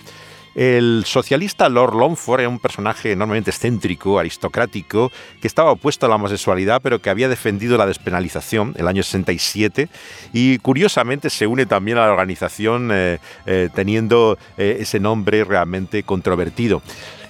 El 0.57 1.05
socialista 1.05 1.69
Lord 1.69 1.95
Longford 1.95 2.41
era 2.41 2.49
un 2.49 2.59
personaje 2.59 3.13
enormemente 3.13 3.51
excéntrico, 3.51 4.19
aristocrático, 4.19 5.13
que 5.39 5.49
estaba 5.49 5.71
opuesto 5.71 6.07
a 6.07 6.09
la 6.09 6.15
homosexualidad, 6.15 6.81
pero 6.81 7.03
que 7.03 7.11
había 7.11 7.29
defendido 7.29 7.77
la 7.77 7.85
despenalización 7.85 8.73
el 8.79 8.89
año 8.89 9.03
67 9.03 9.91
y 10.33 10.57
curiosamente 10.61 11.29
se 11.29 11.47
une 11.47 11.67
también 11.67 11.99
a 11.99 12.07
la 12.07 12.13
organización 12.13 12.89
eh, 12.91 13.19
eh, 13.45 13.69
teniendo 13.75 14.39
eh, 14.57 14.79
ese 14.81 14.99
nombre 14.99 15.45
realmente 15.45 16.05
controvertido. 16.05 16.81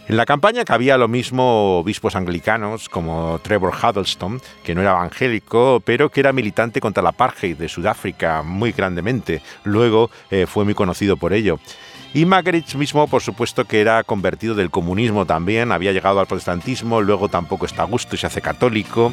En 0.07 0.17
la 0.17 0.25
campaña 0.25 0.65
cabía 0.65 0.97
lo 0.97 1.09
mismo 1.09 1.81
obispos 1.81 2.15
anglicanos 2.15 2.89
como 2.89 3.41
Trevor 3.43 3.75
Huddleston, 3.75 4.41
que 4.63 4.73
no 4.73 4.83
era 4.83 4.93
evangélico, 4.93 5.83
pero 5.85 6.11
que 6.11 6.21
era 6.21 6.33
militante 6.33 6.81
contra 6.81 7.03
la 7.03 7.09
apartheid 7.09 7.57
de 7.57 7.69
Sudáfrica 7.69 8.45
muy 8.45 8.71
grandemente. 8.71 9.43
Luego 9.65 10.13
fue 10.47 10.65
muy 10.65 10.75
conocido 10.75 11.17
por 11.17 11.33
ello. 11.33 11.59
Y 12.15 12.25
Magritte 12.25 12.79
mismo, 12.79 13.07
por 13.09 13.23
supuesto, 13.23 13.65
que 13.65 13.81
era 13.81 14.03
convertido 14.03 14.55
del 14.55 14.71
comunismo 14.71 15.27
también, 15.27 15.73
había 15.73 15.93
llegado 15.93 16.21
al 16.21 16.27
protestantismo, 16.27 17.01
luego 17.01 17.29
tampoco 17.29 17.67
está 17.67 17.83
a 17.83 17.87
gusto 17.87 18.15
y 18.15 18.19
se 18.19 18.27
hace 18.27 18.41
católico. 18.41 19.13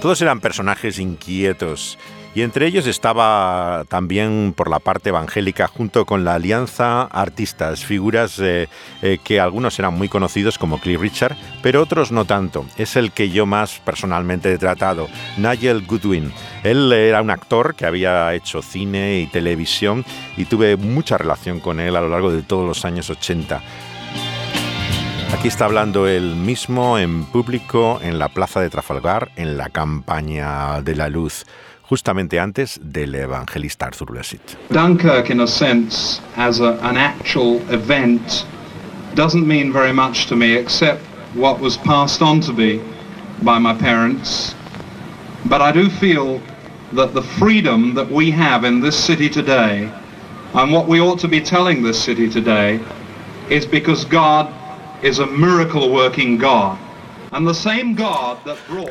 Todos 0.00 0.20
eran 0.22 0.40
personajes 0.40 0.98
inquietos 0.98 1.98
y 2.34 2.42
entre 2.42 2.66
ellos 2.66 2.86
estaba 2.86 3.84
también 3.88 4.54
por 4.56 4.70
la 4.70 4.78
parte 4.78 5.08
evangélica 5.08 5.66
junto 5.66 6.06
con 6.06 6.24
la 6.24 6.34
Alianza 6.34 7.02
Artistas, 7.02 7.84
figuras 7.84 8.38
eh, 8.38 8.68
eh, 9.02 9.18
que 9.22 9.40
algunos 9.40 9.78
eran 9.78 9.94
muy 9.94 10.08
conocidos 10.08 10.56
como 10.56 10.78
Cliff 10.78 11.00
Richard, 11.00 11.36
pero 11.62 11.82
otros 11.82 12.12
no 12.12 12.24
tanto. 12.24 12.64
Es 12.76 12.96
el 12.96 13.12
que 13.12 13.30
yo 13.30 13.46
más 13.46 13.80
personalmente 13.80 14.52
he 14.52 14.58
tratado, 14.58 15.08
Nigel 15.38 15.84
Goodwin. 15.86 16.32
Él 16.62 16.92
era 16.92 17.22
un 17.22 17.30
actor 17.30 17.74
que 17.74 17.86
había 17.86 18.32
hecho 18.34 18.62
cine 18.62 19.20
y 19.20 19.26
televisión 19.26 20.04
y 20.36 20.44
tuve 20.44 20.76
mucha 20.76 21.18
relación 21.18 21.60
con 21.60 21.80
él 21.80 21.96
a 21.96 22.00
lo 22.00 22.08
largo 22.08 22.30
de 22.30 22.42
todos 22.42 22.66
los 22.66 22.84
años 22.84 23.10
80. 23.10 23.60
Aquí 25.32 25.48
está 25.48 25.64
hablando 25.64 26.06
él 26.06 26.36
mismo 26.36 26.98
en 26.98 27.24
público 27.24 27.98
en 28.02 28.18
la 28.18 28.28
Plaza 28.28 28.60
de 28.60 28.68
Trafalgar 28.68 29.30
en 29.36 29.56
la 29.56 29.70
campaña 29.70 30.82
de 30.82 30.94
la 30.94 31.08
luz. 31.08 31.46
Justamente 31.90 32.38
antes 32.38 32.78
del 32.80 33.14
evangelista 33.16 33.86
Arthur 33.86 34.06
Blessitt. 34.06 34.56
Dunkirk, 34.70 35.28
in 35.30 35.40
a 35.40 35.46
sense, 35.46 36.20
as 36.36 36.60
a, 36.60 36.78
an 36.82 36.96
actual 36.96 37.56
event, 37.68 38.46
doesn't 39.16 39.44
mean 39.44 39.72
very 39.72 39.92
much 39.92 40.26
to 40.28 40.36
me 40.36 40.54
except 40.54 41.00
what 41.34 41.58
was 41.58 41.76
passed 41.78 42.22
on 42.22 42.40
to 42.40 42.52
me 42.52 42.80
by 43.42 43.58
my 43.58 43.74
parents. 43.74 44.54
But 45.46 45.60
I 45.60 45.72
do 45.72 45.90
feel 45.90 46.40
that 46.92 47.12
the 47.12 47.22
freedom 47.22 47.94
that 47.94 48.08
we 48.08 48.30
have 48.30 48.64
in 48.64 48.80
this 48.80 48.96
city 48.96 49.28
today 49.28 49.90
and 50.54 50.72
what 50.72 50.86
we 50.86 51.00
ought 51.00 51.18
to 51.20 51.28
be 51.28 51.40
telling 51.40 51.82
this 51.82 52.00
city 52.00 52.28
today 52.28 52.80
is 53.48 53.66
because 53.66 54.04
God 54.04 54.52
is 55.02 55.18
a 55.18 55.26
miracle 55.26 55.92
working 55.92 56.38
God. 56.38 56.78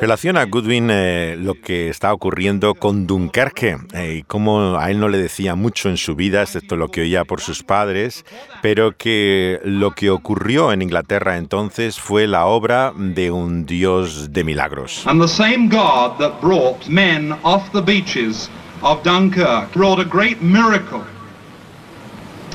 Relaciona 0.00 0.44
Goodwin 0.44 0.88
eh, 0.90 1.36
lo 1.38 1.54
que 1.54 1.88
está 1.88 2.12
ocurriendo 2.12 2.74
con 2.74 3.06
Dunkerque 3.06 3.76
eh, 3.92 4.16
y 4.18 4.22
cómo 4.22 4.78
a 4.78 4.90
él 4.90 4.98
no 4.98 5.08
le 5.08 5.18
decía 5.18 5.54
mucho 5.54 5.88
en 5.90 5.96
su 5.96 6.14
vida, 6.14 6.42
excepto 6.42 6.76
lo 6.76 6.88
que 6.88 7.02
oía 7.02 7.24
por 7.24 7.40
sus 7.40 7.62
padres, 7.62 8.24
pero 8.62 8.96
que 8.96 9.60
lo 9.64 9.90
que 9.90 10.10
ocurrió 10.10 10.72
en 10.72 10.82
Inglaterra 10.82 11.36
entonces 11.36 12.00
fue 12.00 12.26
la 12.26 12.46
obra 12.46 12.92
de 12.96 13.30
un 13.30 13.66
Dios 13.66 14.32
de 14.32 14.44
milagros. 14.44 15.06
And 15.06 15.20
the 15.20 15.28
same 15.28 15.68
God 15.68 16.18
that 16.18 16.40
brought 16.40 16.88
men 16.88 17.32
off 17.42 17.70
the 17.72 17.82
beaches 17.82 18.48
of 18.82 19.02
Dunkirk 19.02 19.72
brought 19.72 20.00
a 20.00 20.04
great 20.04 20.40
miracle 20.40 21.04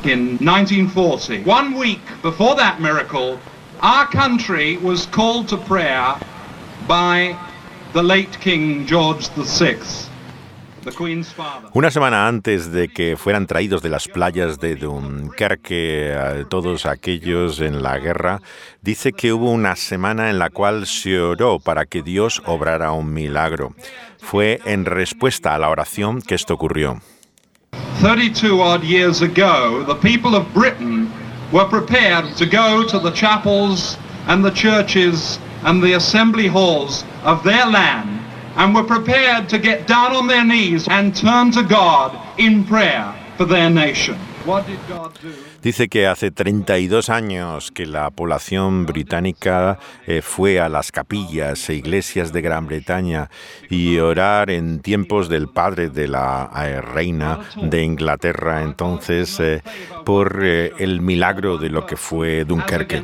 in 0.04 0.38
1940. 0.40 1.44
One 1.44 1.78
week 1.78 2.02
before 2.22 2.56
that 2.56 2.80
miracle, 2.80 3.40
Our 3.82 4.08
country 4.08 4.78
was 4.78 5.06
called 5.06 5.48
to 5.50 5.58
prayer 5.58 6.16
by 6.88 7.36
the 7.94 8.02
late 8.02 8.40
King 8.40 8.86
George 8.86 9.30
VI. 9.36 9.78
Una 11.74 11.90
semana 11.90 12.28
antes 12.28 12.72
de 12.72 12.90
que 12.90 13.18
fueran 13.18 13.48
traídos 13.48 13.82
de 13.82 13.90
las 13.90 14.08
playas 14.08 14.60
de 14.60 14.76
Dunkerque 14.76 16.12
eh, 16.14 16.46
todos 16.48 16.86
aquellos 16.86 17.60
en 17.60 17.82
la 17.82 17.98
guerra, 17.98 18.40
dice 18.84 19.12
que 19.12 19.34
hubo 19.34 19.50
una 19.50 19.76
semana 19.76 20.30
en 20.30 20.38
la 20.38 20.52
cual 20.52 20.86
se 20.86 21.20
oró 21.20 21.60
para 21.60 21.88
que 21.88 22.04
Dios 22.04 22.44
obrara 22.46 22.92
un 22.92 23.12
milagro. 23.14 23.74
Fue 24.20 24.60
en 24.66 24.86
respuesta 24.86 25.56
a 25.56 25.58
la 25.58 25.70
oración 25.70 26.22
que 26.22 26.36
esto 26.36 26.54
ocurrió. 26.54 27.02
32 28.02 28.60
odd 28.60 28.84
years 28.84 29.22
ago, 29.24 29.84
the 29.88 29.96
people 29.96 30.36
of 30.36 30.46
Britain 30.54 30.95
were 31.56 31.64
prepared 31.64 32.36
to 32.36 32.46
go 32.46 32.86
to 32.86 33.00
the 33.00 33.12
chapels 33.12 33.98
and 34.28 34.44
the 34.44 34.52
churches 34.52 35.40
and 35.64 35.82
the 35.82 35.94
assembly 35.94 36.48
halls 36.48 37.06
of 37.24 37.46
their 37.46 37.66
land 37.66 38.20
and 38.58 38.76
were 38.76 38.84
prepared 38.84 39.48
to 39.48 39.58
get 39.58 39.88
down 39.88 40.14
on 40.14 40.28
their 40.28 40.44
knees 40.44 40.86
and 40.90 41.16
turn 41.16 41.52
to 41.52 41.64
God 41.64 42.20
in 42.38 42.66
prayer 42.66 43.16
for 43.38 43.46
their 43.46 43.70
nation. 43.70 44.35
Dice 45.62 45.88
que 45.88 46.08
hace 46.08 46.30
32 46.32 47.10
años 47.10 47.72
que 47.72 47.86
la 47.86 48.12
población 48.12 48.86
británica 48.86 49.80
eh, 50.06 50.22
fue 50.22 50.60
a 50.60 50.70
las 50.70 50.92
capillas 50.92 51.70
e 51.70 51.76
iglesias 51.76 52.32
de 52.32 52.42
Gran 52.42 52.68
Bretaña 52.68 53.30
y 53.70 53.98
orar 53.98 54.52
en 54.52 54.80
tiempos 54.82 55.30
del 55.30 55.48
padre 55.48 55.90
de 55.90 56.08
la 56.08 56.52
eh, 56.56 56.82
reina 56.82 57.40
de 57.62 57.84
Inglaterra 57.84 58.62
entonces 58.62 59.40
eh, 59.40 59.64
por 60.06 60.44
el 60.44 61.02
milagro 61.02 61.58
de 61.58 61.70
lo 61.70 61.86
que 61.86 61.98
fue 61.98 62.46
Dunkerque. 62.46 63.04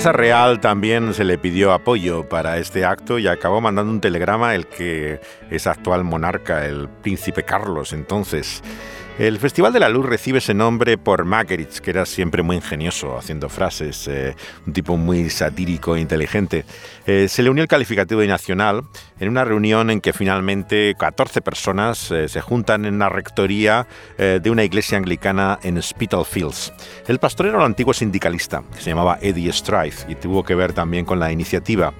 Casa 0.00 0.12
Real 0.12 0.60
también 0.60 1.12
se 1.12 1.24
le 1.24 1.36
pidió 1.36 1.74
apoyo 1.74 2.26
para 2.26 2.56
este 2.56 2.86
acto 2.86 3.18
y 3.18 3.28
acabó 3.28 3.60
mandando 3.60 3.92
un 3.92 4.00
telegrama 4.00 4.54
el 4.54 4.66
que 4.66 5.20
es 5.50 5.66
actual 5.66 6.04
monarca, 6.04 6.64
el 6.64 6.88
príncipe 6.88 7.42
Carlos 7.42 7.92
entonces. 7.92 8.62
El 9.20 9.38
Festival 9.38 9.70
de 9.74 9.80
la 9.80 9.90
Luz 9.90 10.06
recibe 10.06 10.38
ese 10.38 10.54
nombre 10.54 10.96
por 10.96 11.26
Magritte, 11.26 11.82
que 11.82 11.90
era 11.90 12.06
siempre 12.06 12.42
muy 12.42 12.56
ingenioso 12.56 13.18
haciendo 13.18 13.50
frases, 13.50 14.08
eh, 14.08 14.34
un 14.66 14.72
tipo 14.72 14.96
muy 14.96 15.28
satírico 15.28 15.94
e 15.94 16.00
inteligente. 16.00 16.64
Eh, 17.04 17.28
se 17.28 17.42
le 17.42 17.50
unió 17.50 17.62
el 17.62 17.68
calificativo 17.68 18.22
de 18.22 18.28
nacional 18.28 18.82
en 19.18 19.28
una 19.28 19.44
reunión 19.44 19.90
en 19.90 20.00
que 20.00 20.14
finalmente 20.14 20.94
14 20.98 21.42
personas 21.42 22.10
eh, 22.10 22.28
se 22.28 22.40
juntan 22.40 22.86
en 22.86 22.98
la 22.98 23.10
rectoría 23.10 23.86
de 24.16 24.50
una 24.50 24.64
iglesia 24.64 24.96
anglicana 24.96 25.58
en 25.62 25.82
Spitalfields. 25.82 26.72
El 27.06 27.18
pastor 27.18 27.46
era 27.46 27.58
un 27.58 27.64
antiguo 27.64 27.92
sindicalista 27.92 28.62
que 28.74 28.80
se 28.80 28.88
llamaba 28.88 29.18
Eddie 29.20 29.52
Strife 29.52 30.10
y 30.10 30.14
tuvo 30.14 30.44
que 30.44 30.54
ver 30.54 30.72
también 30.72 31.04
con 31.04 31.20
la 31.20 31.30
iniciativa. 31.30 31.92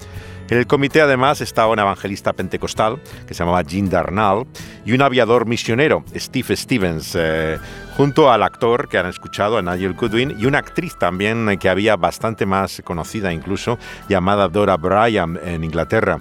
En 0.51 0.59
el 0.59 0.67
comité 0.67 1.01
además 1.01 1.41
estaba 1.41 1.73
un 1.73 1.79
evangelista 1.79 2.33
pentecostal 2.33 3.01
que 3.29 3.35
se 3.35 3.39
llamaba 3.39 3.63
Jean 3.63 3.89
Darnall 3.89 4.49
y 4.85 4.91
un 4.93 5.01
aviador 5.01 5.47
misionero, 5.47 6.03
Steve 6.13 6.57
Stevens, 6.57 7.13
eh, 7.17 7.57
junto 7.97 8.33
al 8.33 8.43
actor 8.43 8.89
que 8.89 8.99
han 8.99 9.07
escuchado, 9.07 9.59
a 9.59 9.63
Nigel 9.63 9.95
Goodwin, 9.95 10.35
y 10.41 10.47
una 10.47 10.59
actriz 10.59 10.99
también 10.99 11.49
eh, 11.49 11.57
que 11.57 11.69
había 11.69 11.95
bastante 11.95 12.47
más 12.47 12.83
conocida 12.85 13.33
incluso, 13.33 13.79
llamada 14.09 14.49
Dora 14.49 14.77
Bryan 14.77 15.39
en 15.45 15.63
Inglaterra. 15.63 16.21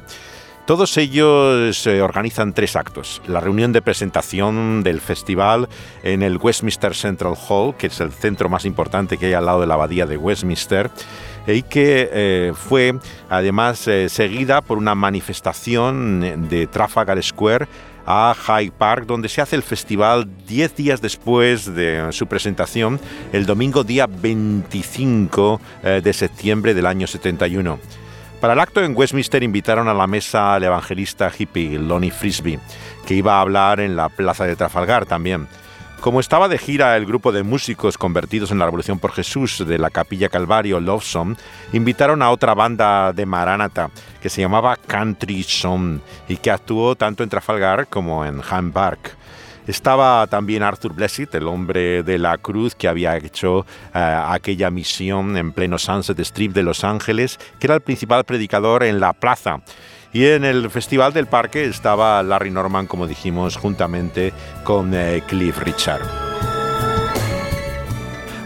Todos 0.67 0.95
ellos 0.97 1.87
eh, 1.87 1.99
organizan 1.99 2.53
tres 2.53 2.75
actos. 2.75 3.23
La 3.25 3.39
reunión 3.39 3.73
de 3.73 3.81
presentación 3.81 4.83
del 4.83 5.01
festival 5.01 5.67
en 6.03 6.21
el 6.21 6.37
Westminster 6.37 6.93
Central 6.93 7.33
Hall, 7.47 7.75
que 7.75 7.87
es 7.87 7.99
el 7.99 8.11
centro 8.11 8.49
más 8.49 8.65
importante 8.65 9.17
que 9.17 9.25
hay 9.25 9.33
al 9.33 9.47
lado 9.47 9.61
de 9.61 9.65
la 9.65 9.73
abadía 9.73 10.05
de 10.05 10.17
Westminster 10.17 10.91
y 11.53 11.63
que 11.63 12.09
eh, 12.11 12.53
fue 12.55 12.95
además 13.29 13.87
eh, 13.87 14.09
seguida 14.09 14.61
por 14.61 14.77
una 14.77 14.95
manifestación 14.95 16.47
de 16.49 16.67
Trafalgar 16.67 17.21
Square 17.23 17.67
a 18.05 18.35
Hyde 18.35 18.71
Park, 18.71 19.05
donde 19.05 19.29
se 19.29 19.41
hace 19.41 19.55
el 19.55 19.63
festival 19.63 20.27
10 20.47 20.75
días 20.75 21.01
después 21.01 21.73
de 21.75 22.07
su 22.11 22.27
presentación, 22.27 22.99
el 23.31 23.45
domingo 23.45 23.83
día 23.83 24.07
25 24.07 25.61
eh, 25.83 26.01
de 26.03 26.13
septiembre 26.13 26.73
del 26.73 26.87
año 26.87 27.05
71. 27.05 27.79
Para 28.41 28.53
el 28.53 28.59
acto 28.59 28.81
en 28.83 28.95
Westminster 28.95 29.43
invitaron 29.43 29.87
a 29.89 29.93
la 29.93 30.07
mesa 30.07 30.55
al 30.55 30.63
evangelista 30.63 31.31
hippie 31.37 31.77
Lonnie 31.77 32.09
Frisbee, 32.09 32.59
que 33.05 33.13
iba 33.13 33.37
a 33.37 33.41
hablar 33.41 33.79
en 33.79 33.95
la 33.95 34.09
plaza 34.09 34.45
de 34.45 34.55
Trafalgar 34.55 35.05
también. 35.05 35.47
Como 36.01 36.21
estaba 36.21 36.47
de 36.47 36.57
gira 36.57 36.95
el 36.95 37.05
grupo 37.05 37.33
de 37.33 37.43
músicos 37.43 37.97
convertidos 37.97 38.51
en 38.51 38.59
la 38.59 38.63
Revolución 38.63 38.99
por 38.99 39.11
Jesús 39.11 39.65
de 39.67 39.77
la 39.77 39.89
Capilla 39.89 40.29
Calvario 40.29 40.79
Love 40.79 41.03
Song, 41.03 41.35
invitaron 41.73 42.21
a 42.21 42.31
otra 42.31 42.53
banda 42.53 43.11
de 43.11 43.25
Maranatha 43.25 43.91
que 44.21 44.29
se 44.29 44.39
llamaba 44.39 44.77
Country 44.77 45.43
Song 45.43 45.99
y 46.29 46.37
que 46.37 46.51
actuó 46.51 46.95
tanto 46.95 47.21
en 47.21 47.29
Trafalgar 47.29 47.87
como 47.87 48.23
en 48.23 48.41
Hyde 48.41 48.71
Park. 48.71 49.17
Estaba 49.67 50.25
también 50.27 50.63
Arthur 50.63 50.93
Blessitt, 50.93 51.35
el 51.35 51.47
hombre 51.47 52.01
de 52.01 52.17
la 52.17 52.37
cruz 52.37 52.75
que 52.75 52.87
había 52.87 53.17
hecho 53.17 53.65
eh, 53.93 53.99
aquella 53.99 54.71
misión 54.71 55.35
en 55.35 55.51
pleno 55.51 55.77
Sunset 55.77 56.17
Strip 56.19 56.53
de 56.53 56.63
Los 56.63 56.85
Ángeles, 56.85 57.37
que 57.59 57.67
era 57.67 57.75
el 57.75 57.81
principal 57.81 58.23
predicador 58.23 58.83
en 58.83 59.01
la 59.01 59.11
plaza 59.11 59.61
y 60.13 60.25
en 60.25 60.43
el 60.43 60.69
Festival 60.69 61.13
del 61.13 61.27
Parque 61.27 61.65
estaba 61.65 62.21
Larry 62.23 62.51
Norman, 62.51 62.87
como 62.87 63.07
dijimos, 63.07 63.57
juntamente 63.57 64.33
con 64.63 64.93
eh, 64.93 65.23
Cliff 65.27 65.57
Richard. 65.59 66.01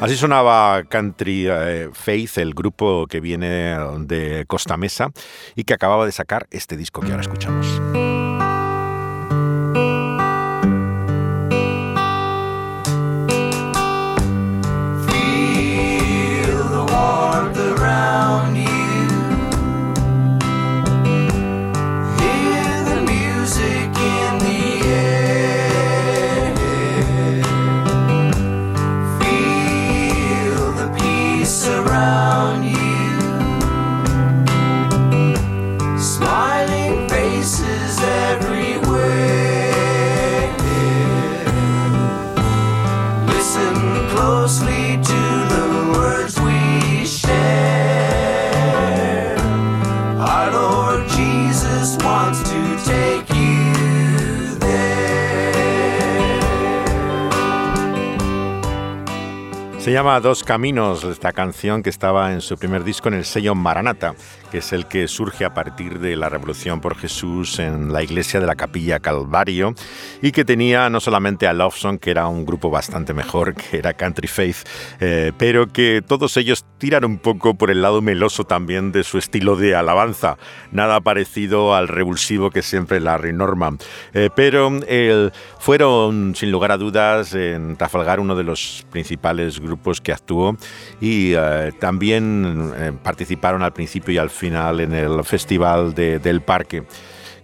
Así 0.01 0.17
sonaba 0.17 0.83
Country 0.83 1.47
eh, 1.47 1.89
Faith, 1.93 2.37
el 2.37 2.53
grupo 2.53 3.07
que 3.07 3.21
viene 3.21 3.77
de 3.99 4.43
Costa 4.47 4.75
Mesa 4.75 5.11
y 5.55 5.63
que 5.63 5.73
acababa 5.73 6.05
de 6.05 6.11
sacar 6.11 6.45
este 6.51 6.75
disco 6.75 6.99
que 6.99 7.11
ahora 7.11 7.21
escuchamos. 7.21 8.12
Llama 60.03 60.19
Dos 60.19 60.43
Caminos, 60.43 61.05
esta 61.05 61.31
canción 61.31 61.81
que 61.81 61.89
estaba 61.89 62.33
en 62.33 62.41
su 62.41 62.57
primer 62.57 62.83
disco 62.83 63.07
en 63.07 63.13
el 63.13 63.23
sello 63.23 63.55
Maranata, 63.55 64.15
que 64.51 64.57
es 64.57 64.73
el 64.73 64.85
que 64.85 65.07
surge 65.07 65.45
a 65.45 65.53
partir 65.53 65.99
de 65.99 66.17
la 66.17 66.27
Revolución 66.27 66.81
por 66.81 66.97
Jesús 66.97 67.57
en 67.59 67.93
la 67.93 68.03
iglesia 68.03 68.41
de 68.41 68.45
la 68.45 68.55
Capilla 68.55 68.99
Calvario 68.99 69.73
y 70.23 70.31
que 70.31 70.45
tenía 70.45 70.89
no 70.89 71.01
solamente 71.01 71.47
a 71.47 71.53
Love 71.53 71.75
Song, 71.75 71.99
que 71.99 72.09
era 72.09 72.27
un 72.27 72.45
grupo 72.45 72.69
bastante 72.69 73.13
mejor, 73.13 73.55
que 73.55 73.77
era 73.77 73.93
Country 73.93 74.29
Faith, 74.29 74.55
eh, 75.01 75.33
pero 75.37 75.67
que 75.67 76.01
todos 76.01 76.37
ellos 76.37 76.65
tiran 76.77 77.03
un 77.03 77.17
poco 77.17 77.55
por 77.55 77.69
el 77.69 77.81
lado 77.81 78.01
meloso 78.01 78.45
también 78.45 78.93
de 78.93 79.03
su 79.03 79.17
estilo 79.17 79.57
de 79.57 79.75
alabanza, 79.75 80.37
nada 80.71 81.01
parecido 81.01 81.75
al 81.75 81.89
revulsivo 81.89 82.51
que 82.51 82.61
siempre 82.61 83.01
Larry 83.01 83.33
Norman. 83.33 83.79
Eh, 84.13 84.29
pero 84.33 84.71
fueron, 85.59 86.35
sin 86.35 86.51
lugar 86.51 86.71
a 86.71 86.77
dudas, 86.77 87.33
en 87.35 87.75
Trafalgar 87.75 88.21
uno 88.21 88.37
de 88.37 88.45
los 88.45 88.85
principales 88.91 89.59
grupos 89.59 89.99
que 89.99 90.13
actuó 90.13 90.55
y 91.01 91.33
eh, 91.35 91.73
también 91.79 92.71
eh, 92.77 92.93
participaron 93.03 93.61
al 93.61 93.73
principio 93.73 94.13
y 94.13 94.19
al 94.19 94.29
final 94.29 94.79
en 94.79 94.93
el 94.93 95.21
Festival 95.25 95.93
del 95.93 96.41
Parque 96.41 96.83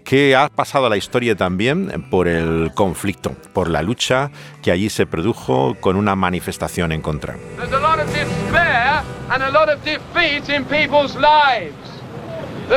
que 0.09 0.35
ha 0.35 0.49
pasado 0.49 0.87
a 0.87 0.89
la 0.89 0.97
historia 0.97 1.35
también 1.35 2.07
por 2.09 2.27
el 2.27 2.71
conflicto, 2.73 3.33
por 3.53 3.69
la 3.69 3.83
lucha 3.83 4.31
que 4.63 4.71
allí 4.71 4.89
se 4.89 5.05
produjo 5.05 5.75
con 5.79 5.95
una 5.95 6.15
manifestación 6.15 6.91
en 6.91 7.01
contra. 7.01 7.35
There's 7.57 7.71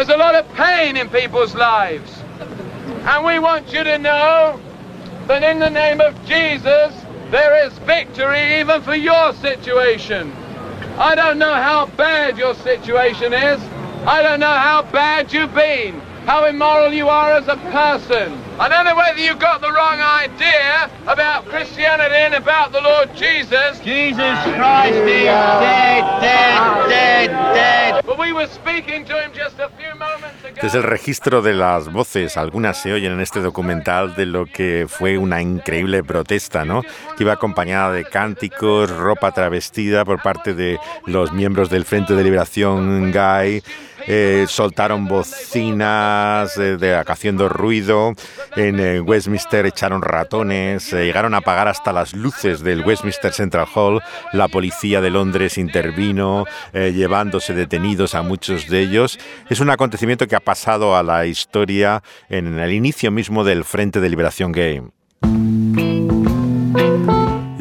a 0.08 0.16
lot 0.16 0.34
of 0.34 0.44
pain 0.56 0.96
in 0.96 1.08
people's 1.08 1.54
lives. 1.54 2.22
And 3.06 3.24
we 3.26 3.38
want 3.38 3.70
you 3.70 3.84
to 3.84 3.98
know 3.98 4.58
that 5.26 5.42
in 5.42 5.58
the 5.58 5.68
name 5.68 6.00
of 6.00 6.14
Jesus, 6.26 6.92
There 7.32 7.66
is 7.66 7.72
victory 7.86 8.60
even 8.60 8.82
for 8.82 8.94
your 8.94 9.32
situation. 9.32 10.30
I 10.98 11.14
don't 11.14 11.38
know 11.38 11.54
how 11.54 11.86
bad 11.96 12.36
your 12.36 12.54
situation 12.54 13.32
is. 13.32 13.58
I 14.06 14.20
don't 14.20 14.38
know 14.38 14.52
how 14.52 14.82
bad 14.92 15.32
you've 15.32 15.54
been, 15.54 15.98
how 16.26 16.44
immoral 16.46 16.92
you 16.92 17.08
are 17.08 17.32
as 17.32 17.48
a 17.48 17.56
person. 17.70 18.38
I 18.58 18.68
don't 18.68 18.84
know 18.84 18.94
whether 18.94 19.18
you 19.18 19.34
got 19.34 19.60
the 19.60 19.72
wrong 19.72 20.00
idea 20.00 20.88
about 21.06 21.46
Christianity 21.46 22.14
and 22.14 22.34
about 22.34 22.70
the 22.72 22.80
Lord 22.80 23.10
Jesus. 23.16 23.80
Jesus 23.82 24.38
Christ 24.54 24.94
is 24.94 25.24
dead, 25.24 26.04
dead, 26.20 26.88
dead, 26.88 27.30
dead. 27.54 28.04
But 28.06 28.18
we 28.18 28.32
were 28.32 28.46
speaking 28.46 29.04
to 29.06 29.14
him 29.20 29.32
just 29.34 29.58
a 29.58 29.68
few 29.70 29.94
moments 29.98 30.44
ago. 30.44 30.54
Este 30.54 30.66
es 30.66 30.74
el 30.74 30.84
registro 30.84 31.42
de 31.42 31.54
las 31.54 31.90
voces, 31.90 32.36
algunas 32.36 32.76
se 32.76 32.92
oyen 32.92 33.12
en 33.12 33.20
este 33.20 33.40
documental 33.40 34.14
de 34.14 34.26
lo 34.26 34.46
que 34.46 34.86
fue 34.88 35.18
una 35.18 35.42
increíble 35.42 36.04
protesta, 36.04 36.64
¿no? 36.64 36.82
Que 37.16 37.24
iba 37.24 37.32
acompañada 37.32 37.92
de 37.92 38.04
cánticos, 38.04 38.90
ropa 38.90 39.32
travestida 39.32 40.04
por 40.04 40.22
parte 40.22 40.54
de 40.54 40.78
los 41.06 41.32
miembros 41.32 41.68
del 41.68 41.84
Frente 41.84 42.14
de 42.14 42.22
Liberación 42.22 43.10
Gay. 43.10 43.62
Eh, 44.06 44.46
soltaron 44.48 45.06
bocinas 45.06 46.56
eh, 46.56 46.76
de, 46.76 46.94
haciendo 46.94 47.48
ruido, 47.48 48.14
en 48.56 48.80
eh, 48.80 49.00
Westminster 49.00 49.66
echaron 49.66 50.02
ratones, 50.02 50.92
llegaron 50.92 51.34
a 51.34 51.38
apagar 51.38 51.68
hasta 51.68 51.92
las 51.92 52.14
luces 52.14 52.62
del 52.62 52.84
Westminster 52.84 53.32
Central 53.32 53.66
Hall, 53.74 54.02
la 54.32 54.48
policía 54.48 55.00
de 55.00 55.10
Londres 55.10 55.58
intervino, 55.58 56.44
llevándose 56.72 57.54
detenidos 57.54 58.14
a 58.14 58.22
muchos 58.22 58.68
de 58.68 58.80
ellos. 58.80 59.18
Es 59.48 59.60
un 59.60 59.70
acontecimiento 59.70 60.26
que 60.26 60.36
ha 60.36 60.40
pasado 60.40 60.96
a 60.96 61.02
la 61.02 61.26
historia 61.26 62.02
en 62.28 62.58
el 62.58 62.72
inicio 62.72 63.10
mismo 63.10 63.44
del 63.44 63.64
Frente 63.64 64.00
de 64.00 64.08
Liberación 64.08 64.52
Gay. 64.52 64.82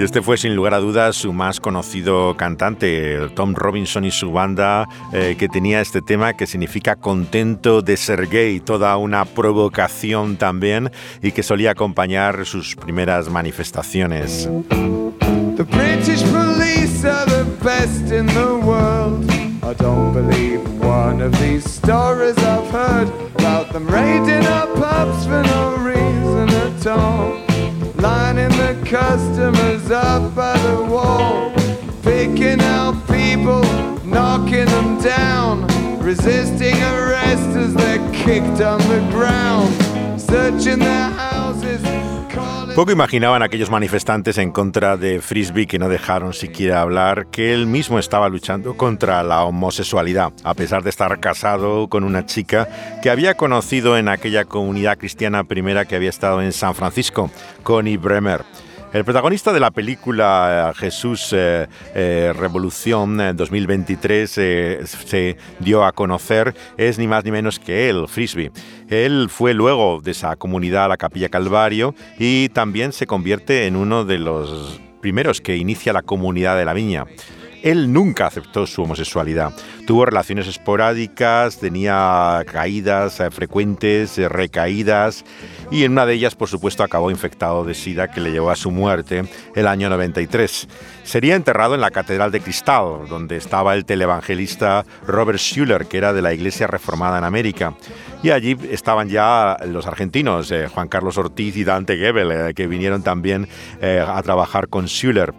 Y 0.02 0.04
este 0.04 0.24
fue 0.24 0.36
sin 0.36 0.56
lugar 0.56 0.74
a 0.74 0.80
dudas 0.80 1.16
su 1.16 1.32
más 1.32 1.60
conocido 1.60 2.36
cantante, 2.36 3.20
Tom 3.36 3.54
Robinson 3.54 4.04
y 4.04 4.10
su 4.10 4.32
banda, 4.32 4.90
eh, 5.14 5.36
que 5.38 5.48
tenía 5.48 5.80
este 5.80 6.02
tema 6.02 6.34
que 6.34 6.48
significa 6.48 6.96
contento 6.96 7.84
de 7.84 7.96
ser 7.98 8.28
gay, 8.28 8.60
toda 8.62 8.98
una 8.98 9.26
provocación 9.26 10.38
también 10.38 10.90
y 11.22 11.34
que 11.34 11.44
solía 11.44 11.70
acompañar 11.70 12.48
sus 12.48 12.76
primeras 12.76 13.30
manifestaciones. 13.30 14.50
The 15.56 15.66
British 15.66 16.24
police 16.32 17.06
are 17.06 17.28
the 17.28 17.46
best 17.64 18.12
in 18.12 18.26
the 18.26 18.56
world. 18.66 19.30
I 19.62 19.76
don't 19.76 20.14
believe 20.16 20.62
one 20.84 21.22
of 21.22 21.32
these 21.40 21.64
stories 21.64 22.36
I've 22.40 22.68
heard 22.72 23.08
about 23.36 23.72
them 23.72 23.86
raiding 23.88 24.48
our 24.48 24.66
pubs 24.66 25.28
for 25.28 25.44
no 25.44 25.76
reason 25.86 26.50
at 26.50 26.88
all. 26.88 27.51
Lining 28.02 28.50
the 28.58 28.76
customers 28.84 29.92
up 29.92 30.34
by 30.34 30.58
the 30.58 30.84
wall, 30.86 31.52
picking 32.02 32.60
out 32.60 32.96
people, 33.08 33.62
knocking 34.04 34.66
them 34.66 35.00
down, 35.00 35.68
resisting 36.00 36.82
arrest 36.82 37.56
as 37.56 37.76
they're 37.76 38.12
kicked 38.12 38.60
on 38.60 38.80
the 38.90 39.08
ground, 39.12 39.72
searching 40.20 40.80
their 40.80 41.10
houses. 41.12 41.31
Poco 42.76 42.94
imaginaban 42.94 43.44
aquellos 43.44 43.70
manifestantes 43.70 44.38
en 44.38 44.52
contra 44.52 44.96
de 44.96 45.20
Frisbee 45.20 45.68
que 45.68 45.78
no 45.78 45.90
dejaron 45.90 46.34
siquiera 46.34 46.80
hablar 46.80 47.28
que 47.28 47.54
él 47.54 47.68
mismo 47.68 48.00
estaba 48.00 48.30
luchando 48.30 48.78
contra 48.78 49.22
la 49.24 49.44
homosexualidad, 49.44 50.32
a 50.46 50.54
pesar 50.54 50.82
de 50.82 50.90
estar 50.90 51.20
casado 51.20 51.90
con 51.90 52.06
una 52.06 52.26
chica 52.26 52.70
que 53.04 53.10
había 53.10 53.36
conocido 53.36 53.98
en 53.98 54.08
aquella 54.08 54.46
comunidad 54.46 54.98
cristiana 54.98 55.44
primera 55.44 55.84
que 55.84 55.98
había 55.98 56.10
estado 56.10 56.42
en 56.42 56.54
San 56.54 56.74
Francisco, 56.74 57.30
Connie 57.64 57.98
Bremer. 57.98 58.46
El 58.94 59.06
protagonista 59.06 59.54
de 59.54 59.62
la 59.62 59.72
película 59.72 60.72
eh, 60.72 60.78
Jesús 60.78 61.30
eh, 61.32 61.68
eh, 61.96 62.34
Revolución 62.38 63.38
2023 63.38 64.30
se 64.30 65.38
dio 65.60 65.86
a 65.86 65.94
conocer 65.94 66.54
es 66.78 67.00
ni 67.00 67.08
más 67.08 67.24
ni 67.24 67.32
menos 67.32 67.58
que 67.58 67.90
él, 67.90 68.06
Frisbee. 68.10 68.52
Él 68.90 69.28
fue 69.30 69.54
luego 69.54 70.02
de 70.04 70.12
esa 70.12 70.36
comunidad 70.36 70.86
a 70.86 70.88
la 70.90 70.98
Capilla 70.98 71.30
Calvario 71.30 71.96
y 72.20 72.50
también 72.50 72.92
se 72.92 73.08
convierte 73.08 73.66
en 73.66 73.78
uno 73.78 74.04
de 74.04 74.20
los 74.20 74.82
primeros 75.00 75.40
que 75.40 75.56
inicia 75.56 75.94
la 75.94 76.02
comunidad 76.02 76.58
de 76.58 76.66
la 76.66 76.74
Viña. 76.74 77.06
Él 77.62 77.94
nunca 77.94 78.28
aceptó 78.28 78.66
su 78.66 78.82
homosexualidad. 78.84 79.54
Tuvo 79.86 80.06
relaciones 80.06 80.48
esporádicas, 80.48 81.60
tenía 81.60 82.44
caídas 82.52 83.20
eh, 83.20 83.30
frecuentes, 83.30 84.18
eh, 84.18 84.28
recaídas 84.28 85.24
y 85.70 85.84
en 85.84 85.92
una 85.92 86.06
de 86.06 86.14
ellas, 86.14 86.36
por 86.36 86.50
supuesto, 86.50 86.84
acabó 86.84 87.12
infectado 87.12 87.64
de 87.64 87.74
SIDA 87.74 88.10
que 88.10 88.22
le 88.22 88.32
llevó 88.32 88.50
a 88.50 88.56
su 88.56 88.72
muerte 88.72 89.24
el 89.56 89.68
año 89.68 89.90
93. 89.90 90.68
Sería 91.04 91.36
enterrado 91.36 91.76
en 91.76 91.82
la 91.82 91.92
Catedral 91.92 92.32
de 92.32 92.42
Cristal, 92.42 93.08
donde 93.08 93.38
estaba 93.38 93.76
el 93.76 93.86
televangelista 93.86 94.86
Robert 95.06 95.40
Schuller, 95.40 95.86
que 95.86 95.98
era 95.98 96.14
de 96.14 96.22
la 96.22 96.34
Iglesia 96.34 96.68
Reformada 96.68 97.18
en 97.18 97.24
América. 97.24 97.76
Y 98.24 98.32
allí 98.32 98.58
estaban 98.70 99.10
ya 99.10 99.58
los 99.68 99.88
argentinos, 99.88 100.52
eh, 100.52 100.68
Juan 100.68 100.88
Carlos 100.88 101.18
Ortiz 101.18 101.56
y 101.58 101.64
Dante 101.64 101.98
Gebel, 101.98 102.54
que 102.54 102.68
vinieron 102.68 103.04
también 103.04 103.48
a 103.82 104.22
trabajar 104.22 104.68
con 104.68 104.88
Schuller. 104.88 105.34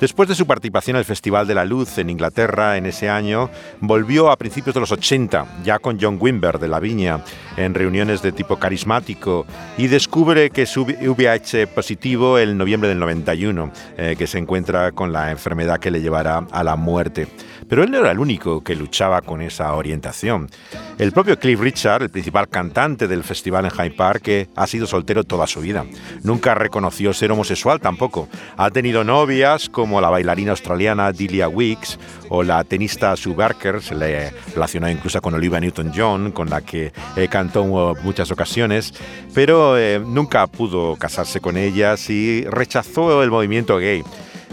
Después 0.00 0.28
de 0.28 0.34
su 0.34 0.46
participación 0.46 0.96
en 0.96 0.98
el 0.98 1.04
Festival 1.06 1.46
de 1.46 1.54
la 1.54 1.64
Luz 1.64 1.96
en 1.96 2.10
Inglaterra 2.10 2.76
en 2.76 2.84
ese 2.84 3.08
año, 3.08 3.48
volvió 3.80 4.30
a 4.30 4.36
principios 4.36 4.74
de 4.74 4.80
los 4.80 4.92
80, 4.92 5.46
ya 5.64 5.78
con 5.78 5.98
John 5.98 6.18
Wimber 6.20 6.58
de 6.58 6.68
La 6.68 6.80
Viña, 6.80 7.20
en 7.56 7.72
reuniones 7.72 8.20
de 8.20 8.32
tipo 8.32 8.58
carismático, 8.58 9.46
y 9.78 9.86
descubre 9.86 10.50
que 10.50 10.62
es 10.62 10.76
VIH 10.76 11.68
positivo 11.68 12.38
en 12.38 12.58
noviembre 12.58 12.90
del 12.90 12.98
91, 12.98 13.72
eh, 13.96 14.16
que 14.18 14.26
se 14.26 14.36
encuentra 14.36 14.92
con 14.92 15.14
la 15.14 15.30
enfermedad 15.30 15.80
que 15.80 15.90
le 15.90 16.02
llevará 16.02 16.46
a 16.50 16.62
la 16.62 16.76
muerte. 16.76 17.26
Pero 17.68 17.82
él 17.82 17.90
no 17.90 17.98
era 17.98 18.12
el 18.12 18.18
único 18.18 18.62
que 18.62 18.76
luchaba 18.76 19.22
con 19.22 19.42
esa 19.42 19.74
orientación. 19.74 20.48
El 20.98 21.12
propio 21.12 21.38
Cliff 21.38 21.60
Richard, 21.60 22.02
el 22.02 22.10
principal 22.10 22.48
cantante 22.48 23.08
del 23.08 23.24
festival 23.24 23.64
en 23.64 23.70
Hyde 23.70 23.96
Park, 23.96 24.48
ha 24.54 24.66
sido 24.66 24.86
soltero 24.86 25.24
toda 25.24 25.46
su 25.46 25.60
vida. 25.60 25.84
Nunca 26.22 26.54
reconoció 26.54 27.12
ser 27.12 27.32
homosexual 27.32 27.80
tampoco. 27.80 28.28
Ha 28.56 28.70
tenido 28.70 29.04
novias 29.04 29.68
como 29.68 30.00
la 30.00 30.10
bailarina 30.10 30.52
australiana 30.52 31.12
Delia 31.12 31.48
Weeks 31.48 31.98
o 32.28 32.42
la 32.42 32.64
tenista 32.64 33.16
Sue 33.16 33.34
Barker, 33.34 33.82
se 33.82 33.94
le 33.94 34.32
relacionó 34.52 34.88
incluso 34.90 35.20
con 35.20 35.34
Olivia 35.34 35.60
Newton-John, 35.60 36.32
con 36.32 36.50
la 36.50 36.60
que 36.60 36.92
cantó 37.30 37.64
muchas 38.02 38.30
ocasiones, 38.30 38.92
pero 39.34 39.78
eh, 39.78 40.00
nunca 40.00 40.46
pudo 40.46 40.96
casarse 40.96 41.40
con 41.40 41.56
ellas 41.56 42.10
y 42.10 42.44
rechazó 42.44 43.22
el 43.22 43.30
movimiento 43.30 43.78
gay. 43.78 44.02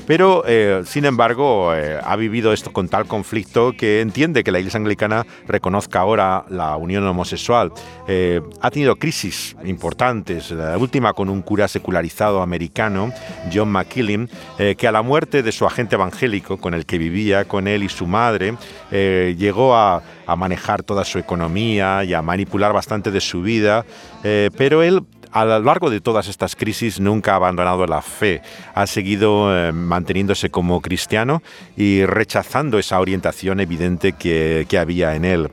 Pero, 0.05 0.43
eh, 0.45 0.83
sin 0.85 1.05
embargo, 1.05 1.73
eh, 1.73 1.97
ha 2.03 2.15
vivido 2.17 2.51
esto 2.51 2.73
con 2.73 2.89
tal 2.89 3.05
conflicto 3.05 3.73
que 3.77 4.01
entiende 4.01 4.43
que 4.43 4.51
la 4.51 4.59
Iglesia 4.59 4.77
Anglicana 4.77 5.25
reconozca 5.47 5.99
ahora 5.99 6.45
la 6.49 6.75
unión 6.75 7.05
homosexual. 7.07 7.71
Eh, 8.07 8.41
ha 8.61 8.69
tenido 8.69 8.97
crisis 8.97 9.55
importantes, 9.63 10.51
la 10.51 10.77
última 10.77 11.13
con 11.13 11.29
un 11.29 11.41
cura 11.41 11.67
secularizado 11.67 12.41
americano, 12.41 13.13
John 13.53 13.71
McKillin, 13.71 14.29
que 14.57 14.87
a 14.87 14.91
la 14.91 15.01
muerte 15.01 15.43
de 15.43 15.51
su 15.51 15.65
agente 15.65 15.95
evangélico, 15.95 16.57
con 16.57 16.73
el 16.73 16.85
que 16.85 16.97
vivía 16.97 17.45
con 17.45 17.67
él 17.67 17.83
y 17.83 17.89
su 17.89 18.07
madre, 18.07 18.55
llegó 18.91 19.75
a, 19.75 20.01
a, 20.25 20.35
manejar 20.35 20.83
toda 20.83 21.05
su 21.05 21.19
economía 21.19 22.03
y 22.03 22.13
a 22.13 22.21
manipular 22.21 22.73
bastante 22.73 23.11
de 23.11 23.21
su 23.21 23.41
vida, 23.41 23.85
pero 24.21 24.83
él 24.83 25.03
a 25.33 25.45
lo 25.45 25.59
largo 25.59 25.89
de 25.89 25.99
todas 25.99 26.27
estas 26.27 26.55
crisis 26.55 26.99
nunca 26.99 27.33
ha 27.33 27.35
abandonado 27.37 27.85
la 27.87 28.01
fe, 28.01 28.41
ha 28.75 28.85
seguido 28.85 29.55
eh, 29.55 29.71
manteniéndose 29.71 30.51
como 30.51 30.79
cristiano 30.79 31.41
y 31.75 32.05
rechazando 32.05 32.77
esa 32.77 32.99
orientación 32.99 33.59
evidente 33.59 34.13
que, 34.13 34.65
que 34.69 34.77
había 34.77 35.15
en 35.15 35.25
él. 35.25 35.51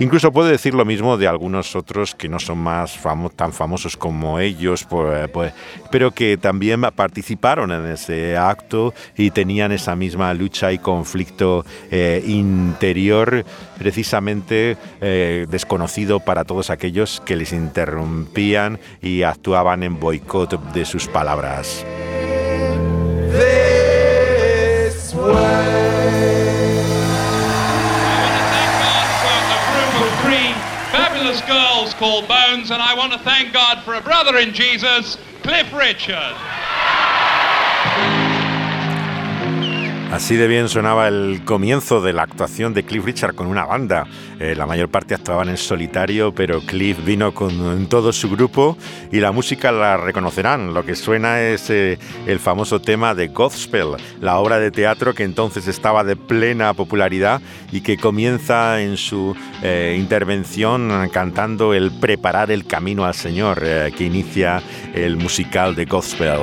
Incluso 0.00 0.32
puedo 0.32 0.48
decir 0.48 0.74
lo 0.74 0.84
mismo 0.84 1.16
de 1.16 1.28
algunos 1.28 1.76
otros 1.76 2.14
que 2.16 2.28
no 2.28 2.40
son 2.40 2.58
más 2.58 2.98
tan 3.36 3.52
famosos 3.52 3.96
como 3.96 4.40
ellos, 4.40 4.86
eh, 4.90 5.28
pero 5.90 6.10
que 6.10 6.36
también 6.36 6.82
participaron 6.96 7.70
en 7.70 7.86
ese 7.86 8.36
acto 8.36 8.92
y 9.16 9.30
tenían 9.30 9.70
esa 9.70 9.94
misma 9.94 10.34
lucha 10.34 10.72
y 10.72 10.78
conflicto 10.78 11.64
eh, 11.92 12.22
interior, 12.26 13.44
precisamente 13.78 14.76
eh, 15.00 15.46
desconocido 15.48 16.18
para 16.18 16.44
todos 16.44 16.70
aquellos 16.70 17.22
que 17.24 17.36
les 17.36 17.52
interrumpían 17.52 18.80
y 19.00 19.22
actuaban 19.22 19.84
en 19.84 20.00
boicot 20.00 20.72
de 20.72 20.84
sus 20.84 21.06
palabras. 21.06 21.84
Called 31.98 32.26
Bones, 32.26 32.70
and 32.70 32.82
I 32.82 32.94
want 32.94 33.12
to 33.12 33.18
thank 33.20 33.52
God 33.52 33.82
for 33.84 33.94
a 33.94 34.00
brother 34.00 34.38
in 34.38 34.52
Jesus, 34.52 35.16
Cliff 35.42 35.72
Richard. 35.72 36.34
Así 40.14 40.36
de 40.36 40.46
bien 40.46 40.68
sonaba 40.68 41.08
el 41.08 41.42
comienzo 41.44 42.00
de 42.00 42.12
la 42.12 42.22
actuación 42.22 42.72
de 42.72 42.84
Cliff 42.84 43.04
Richard 43.04 43.34
con 43.34 43.48
una 43.48 43.64
banda. 43.64 44.06
Eh, 44.38 44.54
la 44.54 44.64
mayor 44.64 44.88
parte 44.88 45.12
actuaban 45.12 45.48
en 45.48 45.56
solitario, 45.56 46.32
pero 46.32 46.60
Cliff 46.60 47.04
vino 47.04 47.34
con 47.34 47.88
todo 47.88 48.12
su 48.12 48.30
grupo 48.30 48.78
y 49.10 49.18
la 49.18 49.32
música 49.32 49.72
la 49.72 49.96
reconocerán. 49.96 50.72
Lo 50.72 50.86
que 50.86 50.94
suena 50.94 51.40
es 51.40 51.68
eh, 51.68 51.98
el 52.28 52.38
famoso 52.38 52.80
tema 52.80 53.16
de 53.16 53.26
Gospel, 53.26 53.96
la 54.20 54.38
obra 54.38 54.60
de 54.60 54.70
teatro 54.70 55.14
que 55.14 55.24
entonces 55.24 55.66
estaba 55.66 56.04
de 56.04 56.14
plena 56.14 56.74
popularidad 56.74 57.42
y 57.72 57.80
que 57.80 57.96
comienza 57.96 58.80
en 58.82 58.96
su 58.96 59.34
eh, 59.64 59.96
intervención 59.98 61.08
cantando 61.12 61.74
el 61.74 61.90
Preparar 61.90 62.52
el 62.52 62.66
camino 62.66 63.04
al 63.04 63.14
Señor, 63.14 63.60
que 63.60 64.04
inicia 64.04 64.62
el 64.94 65.16
musical 65.16 65.74
de 65.74 65.86
Gospel. 65.86 66.38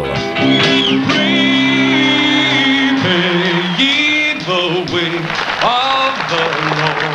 Way 4.93 5.15
of 5.15 6.13
the 6.31 6.43
Lord. 6.79 7.11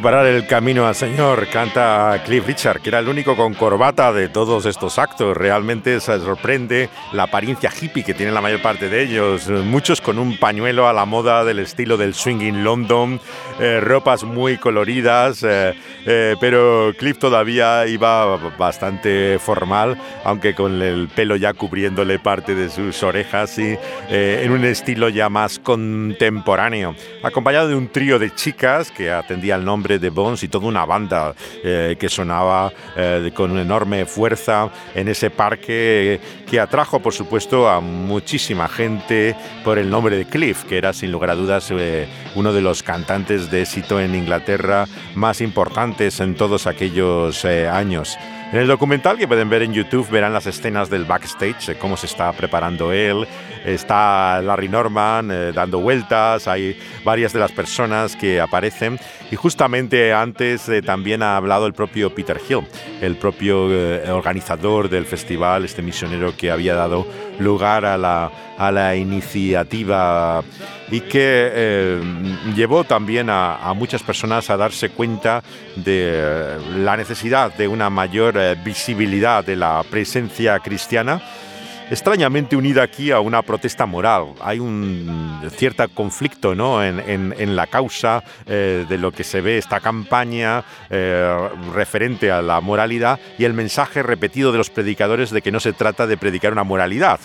Preparar 0.00 0.24
el 0.24 0.46
camino 0.46 0.86
al 0.86 0.94
Señor, 0.94 1.46
canta 1.48 2.22
Cliff 2.24 2.46
Richard, 2.46 2.80
que 2.80 2.88
era 2.88 3.00
el 3.00 3.08
único 3.08 3.36
con 3.36 3.52
corbata 3.52 4.14
de 4.14 4.30
todos 4.30 4.64
estos 4.64 4.98
actos. 4.98 5.36
Realmente 5.36 6.00
se 6.00 6.18
sorprende 6.20 6.88
la 7.12 7.24
apariencia 7.24 7.70
hippie 7.70 8.02
que 8.02 8.14
tienen 8.14 8.32
la 8.34 8.40
mayor 8.40 8.62
parte 8.62 8.88
de 8.88 9.02
ellos. 9.02 9.50
Muchos 9.50 10.00
con 10.00 10.18
un 10.18 10.38
pañuelo 10.38 10.88
a 10.88 10.94
la 10.94 11.04
moda 11.04 11.44
del 11.44 11.58
estilo 11.58 11.98
del 11.98 12.14
swinging 12.14 12.64
London, 12.64 13.20
eh, 13.58 13.78
ropas 13.80 14.24
muy 14.24 14.56
coloridas, 14.56 15.42
eh, 15.42 15.74
eh, 16.06 16.36
pero 16.40 16.92
Cliff 16.98 17.18
todavía 17.18 17.86
iba 17.86 18.36
bastante 18.58 19.38
formal, 19.38 19.96
aunque 20.24 20.54
con 20.54 20.80
el 20.82 21.08
pelo 21.08 21.36
ya 21.36 21.52
cubriéndole 21.52 22.18
parte 22.18 22.54
de 22.54 22.70
sus 22.70 23.02
orejas 23.02 23.58
y 23.58 23.76
en 24.08 24.50
un 24.52 24.64
estilo 24.64 25.08
ya 25.08 25.28
más 25.28 25.58
contemporáneo, 25.58 26.94
acompañado 27.22 27.68
de 27.68 27.74
un 27.74 27.88
trío 27.88 28.18
de 28.18 28.34
chicas 28.34 28.90
que 28.90 29.10
atendía 29.10 29.56
el 29.56 29.64
nombre 29.64 29.98
de 29.98 30.10
Bones 30.10 30.42
y 30.42 30.48
toda 30.48 30.66
una 30.66 30.84
banda 30.84 31.34
eh, 31.62 31.96
que 31.98 32.08
sonaba 32.08 32.72
eh, 32.96 33.30
con 33.34 33.58
enorme 33.58 34.06
fuerza 34.06 34.70
en 34.94 35.08
ese 35.08 35.30
parque 35.30 36.20
que 36.48 36.60
atrajo, 36.60 37.00
por 37.00 37.12
supuesto, 37.12 37.68
a 37.68 37.80
muchísima 37.80 38.68
gente 38.68 39.36
por 39.64 39.78
el 39.78 39.88
nombre 39.90 40.16
de 40.16 40.24
Cliff, 40.24 40.64
que 40.64 40.78
era 40.78 40.92
sin 40.92 41.12
lugar 41.12 41.30
a 41.30 41.34
dudas 41.34 41.70
eh, 41.70 42.08
uno 42.34 42.52
de 42.52 42.60
los 42.60 42.82
cantantes 42.82 43.50
de 43.50 43.62
éxito 43.62 44.00
en 44.00 44.14
Inglaterra 44.14 44.86
más 45.14 45.40
importantes 45.40 45.89
en 45.98 46.34
todos 46.34 46.66
aquellos 46.66 47.44
años. 47.44 48.16
En 48.52 48.58
el 48.58 48.66
documental 48.66 49.16
que 49.16 49.28
pueden 49.28 49.48
ver 49.48 49.62
en 49.62 49.72
YouTube 49.72 50.10
verán 50.10 50.32
las 50.32 50.44
escenas 50.44 50.90
del 50.90 51.04
backstage, 51.04 51.78
cómo 51.78 51.96
se 51.96 52.06
está 52.06 52.32
preparando 52.32 52.90
él. 52.90 53.24
Está 53.64 54.42
Larry 54.42 54.68
Norman 54.68 55.30
eh, 55.30 55.52
dando 55.52 55.78
vueltas, 55.78 56.48
hay 56.48 56.76
varias 57.04 57.32
de 57.32 57.38
las 57.38 57.52
personas 57.52 58.16
que 58.16 58.40
aparecen. 58.40 58.98
Y 59.30 59.36
justamente 59.36 60.12
antes 60.12 60.68
eh, 60.68 60.82
también 60.82 61.22
ha 61.22 61.36
hablado 61.36 61.66
el 61.66 61.74
propio 61.74 62.12
Peter 62.12 62.40
Hill, 62.48 62.66
el 63.00 63.14
propio 63.14 63.70
eh, 63.70 64.10
organizador 64.10 64.88
del 64.88 65.06
festival, 65.06 65.64
este 65.64 65.82
misionero 65.82 66.36
que 66.36 66.50
había 66.50 66.74
dado 66.74 67.06
lugar 67.40 67.84
a 67.84 67.98
la, 67.98 68.30
a 68.56 68.70
la 68.70 68.94
iniciativa 68.94 70.42
y 70.90 71.00
que 71.02 71.50
eh, 71.52 72.00
llevó 72.54 72.84
también 72.84 73.28
a, 73.30 73.72
muchas 73.74 74.02
personas 74.02 74.50
a 74.50 74.56
darse 74.56 74.90
cuenta 74.90 75.42
de 75.76 76.12
eh, 76.12 76.58
la 76.78 76.96
necesidad 76.96 77.54
de 77.54 77.68
una 77.68 77.90
mayor 77.90 78.36
eh, 78.36 78.56
visibilidad 78.64 79.44
de 79.44 79.56
la 79.56 79.82
presencia 79.88 80.58
cristiana 80.58 81.22
extrañamente 81.90 82.56
unida 82.56 82.82
aquí 82.82 83.10
a 83.10 83.20
una 83.20 83.42
protesta 83.42 83.84
moral. 83.86 84.34
Hay 84.40 84.58
un 84.60 85.40
cierto 85.56 85.86
conflicto 85.94 86.54
¿no? 86.54 86.82
en, 86.82 87.56
la 87.56 87.66
causa 87.66 88.22
de 88.46 88.98
lo 88.98 89.12
que 89.12 89.24
se 89.24 89.40
ve 89.40 89.58
esta 89.58 89.80
campaña 89.80 90.64
referente 91.74 92.30
a 92.30 92.42
la 92.42 92.60
moralidad 92.60 93.18
y 93.38 93.44
el 93.44 93.54
mensaje 93.54 94.02
repetido 94.02 94.52
de 94.52 94.58
los 94.58 94.70
predicadores 94.70 95.30
de 95.30 95.42
que 95.42 95.52
no 95.52 95.60
se 95.60 95.72
trata 95.72 96.06
de 96.06 96.16
predicar 96.16 96.52
una 96.52 96.64
moralidad, 96.64 97.20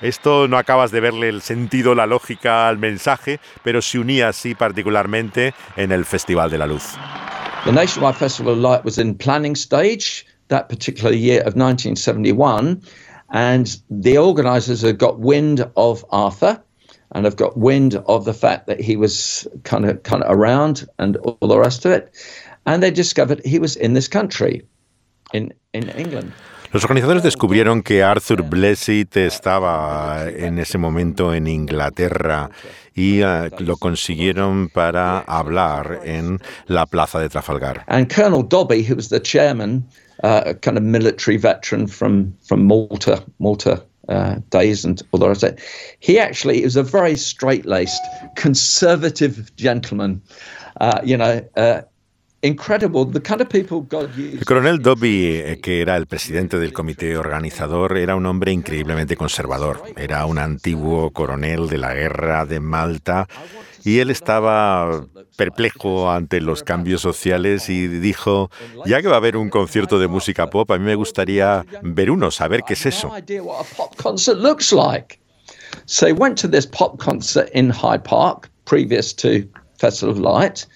esto 0.00 0.46
no 0.46 0.58
acabas 0.58 0.92
de 0.92 1.00
verle 1.00 1.28
el 1.28 1.42
sentido, 1.42 1.94
la 1.94 2.06
lógica 2.06 2.68
al 2.68 2.78
mensaje, 2.78 3.40
pero 3.64 3.82
se 3.82 3.98
unía 3.98 4.28
así 4.28 4.54
particularmente 4.54 5.54
en 5.76 5.90
el 5.90 6.04
Festival 6.04 6.50
de 6.50 6.58
la 6.58 6.66
Luz. 6.66 6.94
The 7.64 7.72
Nationwide 7.72 8.14
Festival 8.16 8.52
of 8.54 8.58
Light 8.60 8.84
was 8.84 8.98
in 8.98 9.16
planning 9.16 9.56
stage 9.56 10.24
that 10.48 10.68
particular 10.68 11.12
year 11.12 11.40
of 11.40 11.56
1971, 11.56 12.80
and 13.30 13.80
the 13.90 14.18
organisers 14.18 14.82
had 14.82 14.98
got 14.98 15.20
wind 15.20 15.68
of 15.76 16.04
Arthur 16.10 16.60
and 17.12 17.24
have 17.24 17.36
got 17.36 17.56
wind 17.56 17.96
of 18.06 18.24
the 18.24 18.34
fact 18.34 18.66
that 18.66 18.80
he 18.80 18.96
was 18.96 19.46
kind 19.64 19.84
of 19.84 20.02
kind 20.02 20.22
of 20.22 20.30
around 20.30 20.86
and 20.98 21.16
all 21.16 21.48
the 21.48 21.58
rest 21.58 21.84
of 21.84 21.92
it, 21.92 22.10
and 22.66 22.82
they 22.82 22.90
discovered 22.90 23.44
he 23.44 23.58
was 23.58 23.76
in 23.76 23.94
this 23.94 24.08
country, 24.08 24.62
in 25.32 25.52
in 25.72 25.88
England. 25.90 26.32
Los 26.70 26.84
organizadores 26.84 27.22
descubrieron 27.22 27.82
que 27.82 28.02
Arthur 28.02 28.42
Blessitt 28.42 29.16
estaba 29.16 30.28
en 30.28 30.58
ese 30.58 30.76
momento 30.76 31.32
en 31.32 31.46
Inglaterra 31.46 32.50
y 32.94 33.22
uh, 33.22 33.48
lo 33.60 33.78
consiguieron 33.78 34.68
para 34.68 35.20
hablar 35.20 36.02
en 36.04 36.40
la 36.66 36.84
plaza 36.84 37.20
de 37.20 37.30
Trafalgar. 37.30 37.84
And 37.86 38.12
Colonel 38.12 38.42
Dobby, 38.42 38.82
who 38.82 38.96
was 38.96 39.08
the 39.08 39.18
chairman, 39.18 39.88
a 40.20 40.54
kind 40.54 40.76
of 40.76 40.82
military 40.82 41.36
veteran 41.36 41.86
from 41.86 42.34
from 42.42 42.64
Malta, 42.64 43.24
Malta 43.38 43.82
uh, 44.08 44.36
days 44.50 44.84
and 44.84 45.02
rest 45.12 45.42
of 45.42 45.52
it, 45.52 45.60
he 46.00 46.18
actually 46.18 46.64
was 46.64 46.76
a 46.76 46.82
very 46.82 47.16
straight-laced, 47.16 48.02
conservative 48.36 49.54
gentleman. 49.56 50.22
Uh, 50.80 51.00
you 51.04 51.16
know, 51.16 51.42
uh, 51.56 51.82
incredible 52.42 53.04
the 53.04 53.20
kind 53.20 53.40
of 53.40 53.48
people 53.48 53.82
God 53.82 54.16
used. 54.16 54.38
el 54.38 54.44
coronel 54.44 54.80
Dobby, 54.80 55.36
eh, 55.36 55.60
que 55.60 55.82
era 55.82 55.96
el 55.96 56.06
presidente 56.06 56.58
del 56.58 56.72
comité 56.72 57.16
organizador, 57.16 57.98
era 57.98 58.14
un 58.14 58.26
hombre 58.26 58.52
increíblemente 58.52 59.16
conservador. 59.16 59.82
Era 59.96 60.24
un 60.26 60.38
antiguo 60.38 61.10
coronel 61.10 61.68
de 61.68 61.78
la 61.78 61.94
guerra 61.94 62.46
de 62.46 62.60
Malta 62.60 63.28
y 63.84 63.98
él 63.98 64.10
estaba 64.10 65.06
perplejo 65.36 66.10
ante 66.10 66.40
los 66.40 66.62
cambios 66.62 67.00
sociales 67.00 67.68
y 67.68 67.86
dijo, 67.88 68.50
ya 68.86 69.00
que 69.00 69.08
va 69.08 69.14
a 69.14 69.18
haber 69.18 69.36
un 69.36 69.50
concierto 69.50 69.98
de 69.98 70.08
música 70.08 70.50
pop, 70.50 70.70
a 70.70 70.78
mí 70.78 70.84
me 70.84 70.94
gustaría 70.94 71.64
ver 71.82 72.10
uno, 72.10 72.30
saber 72.30 72.62
qué 72.66 72.74
es 72.74 72.86
eso. 72.86 73.10
So 75.86 76.06
he 76.06 76.12
went 76.12 76.38
to 76.38 76.48
this 76.48 76.66
pop 76.66 76.98
concert 76.98 77.50
in 77.54 77.70
Hyde 77.70 78.04
Park, 78.04 78.50
previous 78.64 79.12
to 79.14 79.48
Festival 79.78 80.12
of 80.12 80.18
Light. 80.18 80.66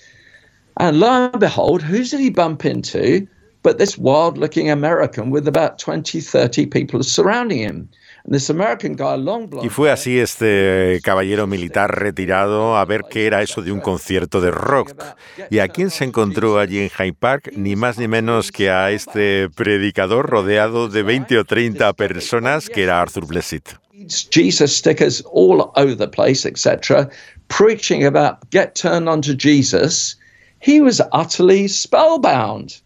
And 0.79 1.01
lo 1.01 1.31
and 1.31 1.41
behold, 1.41 1.83
who 1.83 2.05
did 2.05 2.21
he 2.21 2.31
bump 2.31 2.65
into 2.65 3.27
but 3.62 3.79
this 3.79 3.97
wild 3.99 4.38
looking 4.38 4.71
American 4.71 5.31
with 5.31 5.47
about 5.47 5.79
20, 5.79 6.21
30 6.21 6.67
people 6.67 7.03
surrounding 7.03 7.59
him? 7.59 7.88
Y 8.25 9.69
fue 9.69 9.91
así 9.91 10.19
este 10.19 11.01
caballero 11.03 11.47
militar 11.47 11.99
retirado 11.99 12.77
a 12.77 12.85
ver 12.85 13.03
qué 13.11 13.27
era 13.27 13.43
eso 13.43 13.63
de 13.63 13.73
un 13.73 13.81
concierto 13.81 14.41
de 14.41 14.51
rock. 14.51 14.95
¿Y 15.51 15.59
a 15.59 15.69
quién 15.69 15.91
se 15.91 16.05
encontró 16.05 16.59
allí 16.59 16.79
en 16.79 16.89
Hyde 16.91 17.15
Park? 17.15 17.51
Ni 17.57 17.75
más 17.75 17.99
ni 17.99 18.07
menos 18.07 18.53
que 18.53 18.71
a 18.71 18.91
este 18.93 19.49
predicador 19.51 20.31
rodeado 20.31 20.89
de 20.89 21.03
20 21.03 21.39
o 21.39 21.45
30 21.45 21.93
personas 21.95 22.69
que 22.69 22.85
era 22.85 23.01
Arthur 23.01 23.27
Blessitt. 23.27 23.71
Jesus 24.31 24.75
stickers 24.75 25.23
all 25.33 25.73
over 25.77 25.95
the 25.95 26.09
place, 26.09 26.45
etc., 26.47 27.09
preaching 27.49 28.05
about 28.05 28.39
get 28.51 28.75
turned 28.75 29.09
on 29.09 29.21
to 29.23 29.35
Jesus. 29.35 30.17
He 30.61 30.81
was 30.81 31.01
utterly 31.13 31.69
spellbound, 31.69 32.81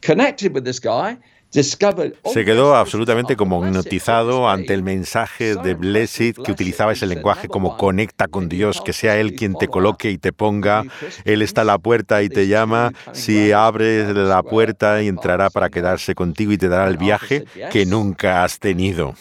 connected 0.00 0.54
with 0.54 0.64
this 0.64 0.80
guy. 0.80 1.18
Se 1.50 2.44
quedó 2.44 2.76
absolutamente 2.76 3.34
como 3.34 3.64
hipnotizado 3.64 4.48
ante 4.48 4.74
el 4.74 4.82
mensaje 4.82 5.56
de 5.56 5.74
Blessed 5.74 6.34
que 6.44 6.52
utilizaba 6.52 6.92
ese 6.92 7.06
lenguaje 7.06 7.48
como 7.48 7.78
conecta 7.78 8.28
con 8.28 8.50
Dios, 8.50 8.82
que 8.84 8.92
sea 8.92 9.16
Él 9.18 9.34
quien 9.34 9.54
te 9.54 9.68
coloque 9.68 10.10
y 10.10 10.18
te 10.18 10.32
ponga. 10.32 10.84
Él 11.24 11.40
está 11.40 11.62
a 11.62 11.64
la 11.64 11.78
puerta 11.78 12.22
y 12.22 12.28
te 12.28 12.48
llama. 12.48 12.92
Si 13.12 13.52
abres 13.52 14.14
la 14.14 14.42
puerta, 14.42 15.00
entrará 15.00 15.48
para 15.48 15.70
quedarse 15.70 16.14
contigo 16.14 16.52
y 16.52 16.58
te 16.58 16.68
dará 16.68 16.86
el 16.86 16.98
viaje 16.98 17.46
que 17.72 17.86
nunca 17.86 18.44
has 18.44 18.58
tenido. 18.58 19.14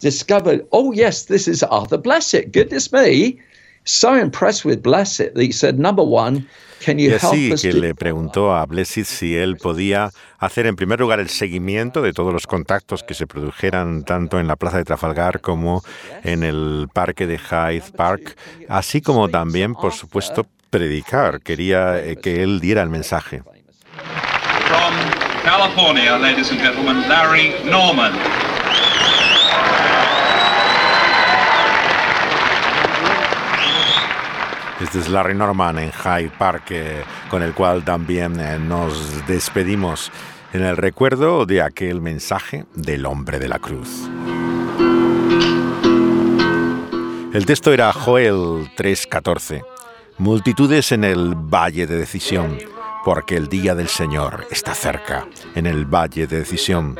Discovered, 0.00 0.64
oh 0.70 0.94
yes, 0.94 1.26
this 1.26 1.46
is 1.46 1.62
Arthur 1.62 1.98
Blessed. 1.98 2.52
Goodness 2.52 2.90
me. 2.90 3.36
So 3.84 4.14
impressed 4.14 4.64
with 4.64 4.82
Blessed 4.82 5.34
that 5.34 5.42
he 5.42 5.52
said, 5.52 5.78
number 5.78 6.04
one, 6.04 6.46
y 6.86 7.12
así 7.12 7.54
que 7.60 7.72
le 7.74 7.94
preguntó 7.94 8.54
a 8.54 8.64
Blessed 8.64 9.04
si 9.04 9.36
él 9.36 9.58
podía 9.58 10.10
hacer 10.38 10.66
en 10.66 10.76
primer 10.76 11.00
lugar 11.00 11.20
el 11.20 11.28
seguimiento 11.28 12.00
de 12.00 12.12
todos 12.12 12.32
los 12.32 12.46
contactos 12.46 13.02
que 13.02 13.12
se 13.14 13.26
produjeran 13.26 14.04
tanto 14.04 14.40
en 14.40 14.46
la 14.46 14.56
Plaza 14.56 14.78
de 14.78 14.84
Trafalgar 14.84 15.40
como 15.40 15.82
en 16.24 16.42
el 16.42 16.88
parque 16.92 17.26
de 17.26 17.38
Hyde 17.38 17.92
Park, 17.94 18.36
así 18.68 19.02
como 19.02 19.28
también, 19.28 19.74
por 19.74 19.92
supuesto, 19.92 20.46
predicar. 20.70 21.40
Quería 21.42 21.98
eh, 22.02 22.16
que 22.16 22.42
él 22.42 22.60
diera 22.60 22.82
el 22.82 22.88
mensaje. 22.88 23.42
From 24.66 24.94
California, 25.44 26.16
ladies 26.16 26.50
and 26.50 26.60
gentlemen, 26.60 27.06
Larry 27.08 27.52
Norman. 27.64 28.12
Este 34.80 34.98
es 34.98 35.10
Larry 35.10 35.34
Norman 35.34 35.78
en 35.78 35.92
Hyde 35.92 36.32
Park, 36.38 36.70
eh, 36.70 37.02
con 37.28 37.42
el 37.42 37.52
cual 37.52 37.84
también 37.84 38.40
eh, 38.40 38.58
nos 38.58 39.26
despedimos 39.26 40.10
en 40.54 40.62
el 40.62 40.78
recuerdo 40.78 41.44
de 41.44 41.60
aquel 41.60 42.00
mensaje 42.00 42.64
del 42.74 43.04
hombre 43.04 43.38
de 43.38 43.48
la 43.48 43.58
cruz. 43.58 44.08
El 47.34 47.44
texto 47.44 47.74
era 47.74 47.92
Joel 47.92 48.70
3:14. 48.74 49.62
Multitudes 50.16 50.92
en 50.92 51.04
el 51.04 51.34
valle 51.34 51.86
de 51.86 51.98
decisión, 51.98 52.56
porque 53.04 53.36
el 53.36 53.48
día 53.48 53.74
del 53.74 53.88
Señor 53.88 54.46
está 54.50 54.74
cerca, 54.74 55.26
en 55.54 55.66
el 55.66 55.84
valle 55.84 56.26
de 56.26 56.38
decisión. 56.38 56.96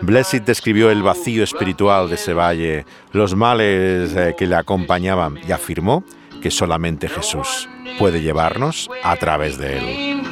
Blessed 0.00 0.42
describió 0.42 0.90
el 0.90 1.02
vacío 1.02 1.42
espiritual 1.42 2.08
de 2.08 2.14
ese 2.14 2.34
valle, 2.34 2.86
los 3.10 3.34
males 3.34 4.14
eh, 4.14 4.34
que 4.38 4.46
le 4.46 4.54
acompañaban 4.54 5.40
y 5.46 5.50
afirmó 5.50 6.04
que 6.46 6.52
solamente 6.52 7.08
Jesús 7.08 7.68
puede 7.98 8.22
llevarnos 8.22 8.88
a 9.02 9.16
través 9.16 9.58
de 9.58 9.78
él. 9.78 10.22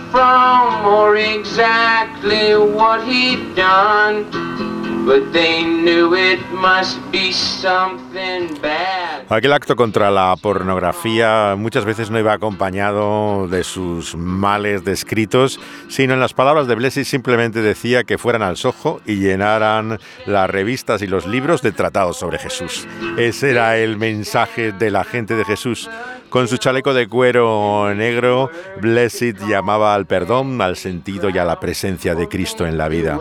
Aquel 9.29 9.53
acto 9.53 9.77
contra 9.77 10.11
la 10.11 10.35
pornografía 10.41 11.55
muchas 11.59 11.85
veces 11.85 12.11
no 12.11 12.19
iba 12.19 12.33
acompañado 12.33 13.47
de 13.49 13.65
sus 13.65 14.17
males 14.17 14.83
descritos, 14.85 15.61
sino 15.89 16.15
en 16.15 16.21
las 16.21 16.33
palabras 16.33 16.67
de 16.67 16.75
Blessy 16.75 17.05
simplemente 17.05 17.61
decía 17.61 18.05
que 18.05 18.17
fueran 18.17 18.43
al 18.43 18.57
sojo 18.57 19.03
y 19.05 19.17
llenaran 19.17 19.99
las 20.25 20.49
revistas 20.49 21.03
y 21.03 21.07
los 21.07 21.27
libros 21.27 21.61
de 21.61 21.73
tratados 21.73 22.17
sobre 22.17 22.39
Jesús. 22.39 22.87
Ese 23.19 23.51
era 23.51 23.77
el 23.77 23.99
mensaje 23.99 24.73
de 24.73 24.91
la 24.91 25.05
gente 25.05 25.35
de 25.35 25.45
Jesús. 25.45 25.91
Con 26.31 26.49
su 26.49 26.57
chaleco 26.57 26.95
de 26.95 27.09
cuero 27.09 27.95
negro, 27.95 28.51
Blessed 28.81 29.37
llamaba 29.47 29.95
al 29.95 30.07
perdón, 30.07 30.61
al 30.63 30.77
sentido 30.77 31.29
y 31.29 31.37
a 31.37 31.45
la 31.45 31.61
presencia 31.61 32.15
de 32.15 32.27
Cristo 32.27 32.67
en 32.67 32.79
la 32.79 32.89
vida. 32.89 33.21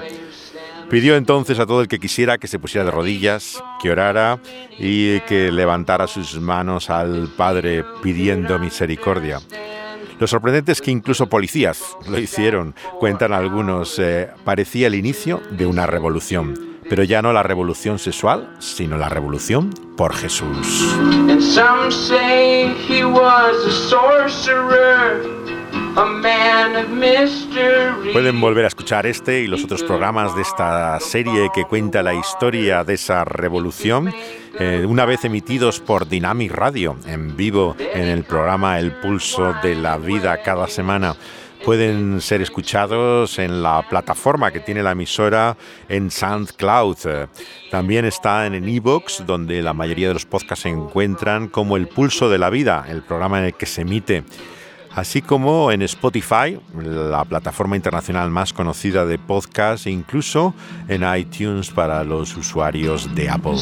Pidió 0.89 1.15
entonces 1.15 1.59
a 1.59 1.65
todo 1.65 1.81
el 1.81 1.87
que 1.87 1.99
quisiera 1.99 2.37
que 2.37 2.47
se 2.47 2.59
pusiera 2.59 2.85
de 2.85 2.91
rodillas, 2.91 3.63
que 3.81 3.91
orara 3.91 4.39
y 4.77 5.19
que 5.21 5.51
levantara 5.51 6.07
sus 6.07 6.39
manos 6.39 6.89
al 6.89 7.29
Padre 7.35 7.83
pidiendo 8.01 8.59
misericordia. 8.59 9.39
Lo 10.19 10.27
sorprendente 10.27 10.71
es 10.71 10.81
que 10.81 10.91
incluso 10.91 11.27
policías 11.27 11.97
lo 12.07 12.17
hicieron, 12.17 12.75
cuentan 12.99 13.33
algunos. 13.33 13.97
Eh, 13.99 14.29
parecía 14.43 14.87
el 14.87 14.95
inicio 14.95 15.41
de 15.51 15.65
una 15.65 15.85
revolución, 15.85 16.77
pero 16.89 17.03
ya 17.03 17.21
no 17.21 17.33
la 17.33 17.43
revolución 17.43 17.99
sexual, 17.99 18.55
sino 18.59 18.97
la 18.97 19.09
revolución 19.09 19.71
por 19.97 20.13
Jesús. 20.13 20.95
Pueden 28.13 28.41
volver 28.41 28.65
a 28.65 28.67
escuchar 28.67 29.05
este 29.05 29.41
y 29.41 29.47
los 29.47 29.63
otros 29.63 29.83
programas 29.83 30.35
de 30.35 30.41
esta 30.41 30.99
serie 30.99 31.49
que 31.53 31.65
cuenta 31.65 32.01
la 32.01 32.15
historia 32.15 32.83
de 32.83 32.95
esa 32.95 33.23
revolución, 33.23 34.11
eh, 34.57 34.85
una 34.87 35.05
vez 35.05 35.23
emitidos 35.23 35.79
por 35.79 36.07
Dynamic 36.07 36.51
Radio 36.51 36.97
en 37.05 37.37
vivo 37.37 37.75
en 37.77 38.07
el 38.07 38.23
programa 38.23 38.79
El 38.79 38.91
Pulso 38.93 39.53
de 39.61 39.75
la 39.75 39.97
Vida 39.97 40.41
cada 40.41 40.67
semana. 40.67 41.15
Pueden 41.63 42.21
ser 42.21 42.41
escuchados 42.41 43.37
en 43.37 43.61
la 43.61 43.87
plataforma 43.87 44.51
que 44.51 44.61
tiene 44.61 44.81
la 44.81 44.91
emisora 44.91 45.55
en 45.89 46.09
SoundCloud. 46.09 46.97
También 47.69 48.05
está 48.05 48.47
en 48.47 48.67
Evox, 48.67 49.25
donde 49.27 49.61
la 49.61 49.73
mayoría 49.73 50.07
de 50.07 50.15
los 50.15 50.25
podcasts 50.25 50.63
se 50.63 50.69
encuentran 50.69 51.49
como 51.49 51.77
El 51.77 51.87
Pulso 51.87 52.29
de 52.29 52.39
la 52.39 52.49
Vida, 52.49 52.85
el 52.89 53.03
programa 53.03 53.39
en 53.39 53.45
el 53.45 53.53
que 53.53 53.67
se 53.67 53.81
emite 53.81 54.23
así 54.95 55.21
como 55.21 55.71
en 55.71 55.81
Spotify, 55.81 56.59
la 56.81 57.23
plataforma 57.25 57.75
internacional 57.75 58.29
más 58.29 58.53
conocida 58.53 59.05
de 59.05 59.17
podcast, 59.17 59.87
e 59.87 59.91
incluso 59.91 60.53
en 60.87 61.03
iTunes 61.15 61.69
para 61.69 62.03
los 62.03 62.35
usuarios 62.37 63.13
de 63.15 63.29
Apple. 63.29 63.53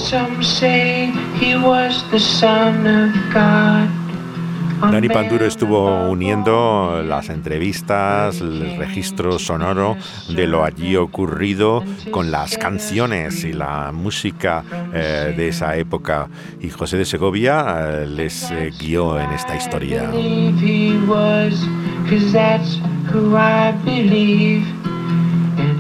Dani 4.89 5.10
Panduro 5.10 5.46
estuvo 5.46 6.10
uniendo 6.10 7.04
las 7.06 7.30
entrevistas, 7.30 8.41
el 8.41 8.78
registro 8.78 9.38
sonoro 9.38 9.96
de 10.30 10.48
lo 10.48 10.63
allí 10.63 10.96
ocurrido 10.96 11.84
con 12.10 12.32
las 12.32 12.58
canciones 12.58 13.44
y 13.44 13.54
la 13.54 13.91
música 13.94 14.63
eh, 14.94 15.34
de 15.38 15.50
esa 15.50 15.78
época. 15.78 16.28
Y 16.60 16.70
José 16.70 16.98
de 16.98 17.06
Segovia 17.06 18.02
eh, 18.02 18.08
les 18.08 18.50
eh, 18.52 18.72
guió 18.80 19.20
en 19.20 19.32
esta 19.32 19.56
historia. 19.56 20.10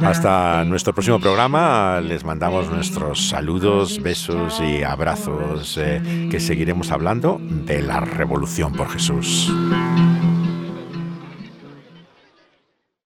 Hasta 0.03 0.63
nuestro 0.65 0.93
próximo 0.93 1.19
programa 1.19 2.01
les 2.01 2.23
mandamos 2.23 2.69
nuestros 2.69 3.29
saludos, 3.29 4.01
besos 4.01 4.59
y 4.59 4.83
abrazos 4.83 5.77
eh, 5.77 6.27
que 6.29 6.39
seguiremos 6.39 6.91
hablando 6.91 7.39
de 7.41 7.81
la 7.81 7.99
revolución 7.99 8.73
por 8.73 8.89
Jesús. 8.89 9.51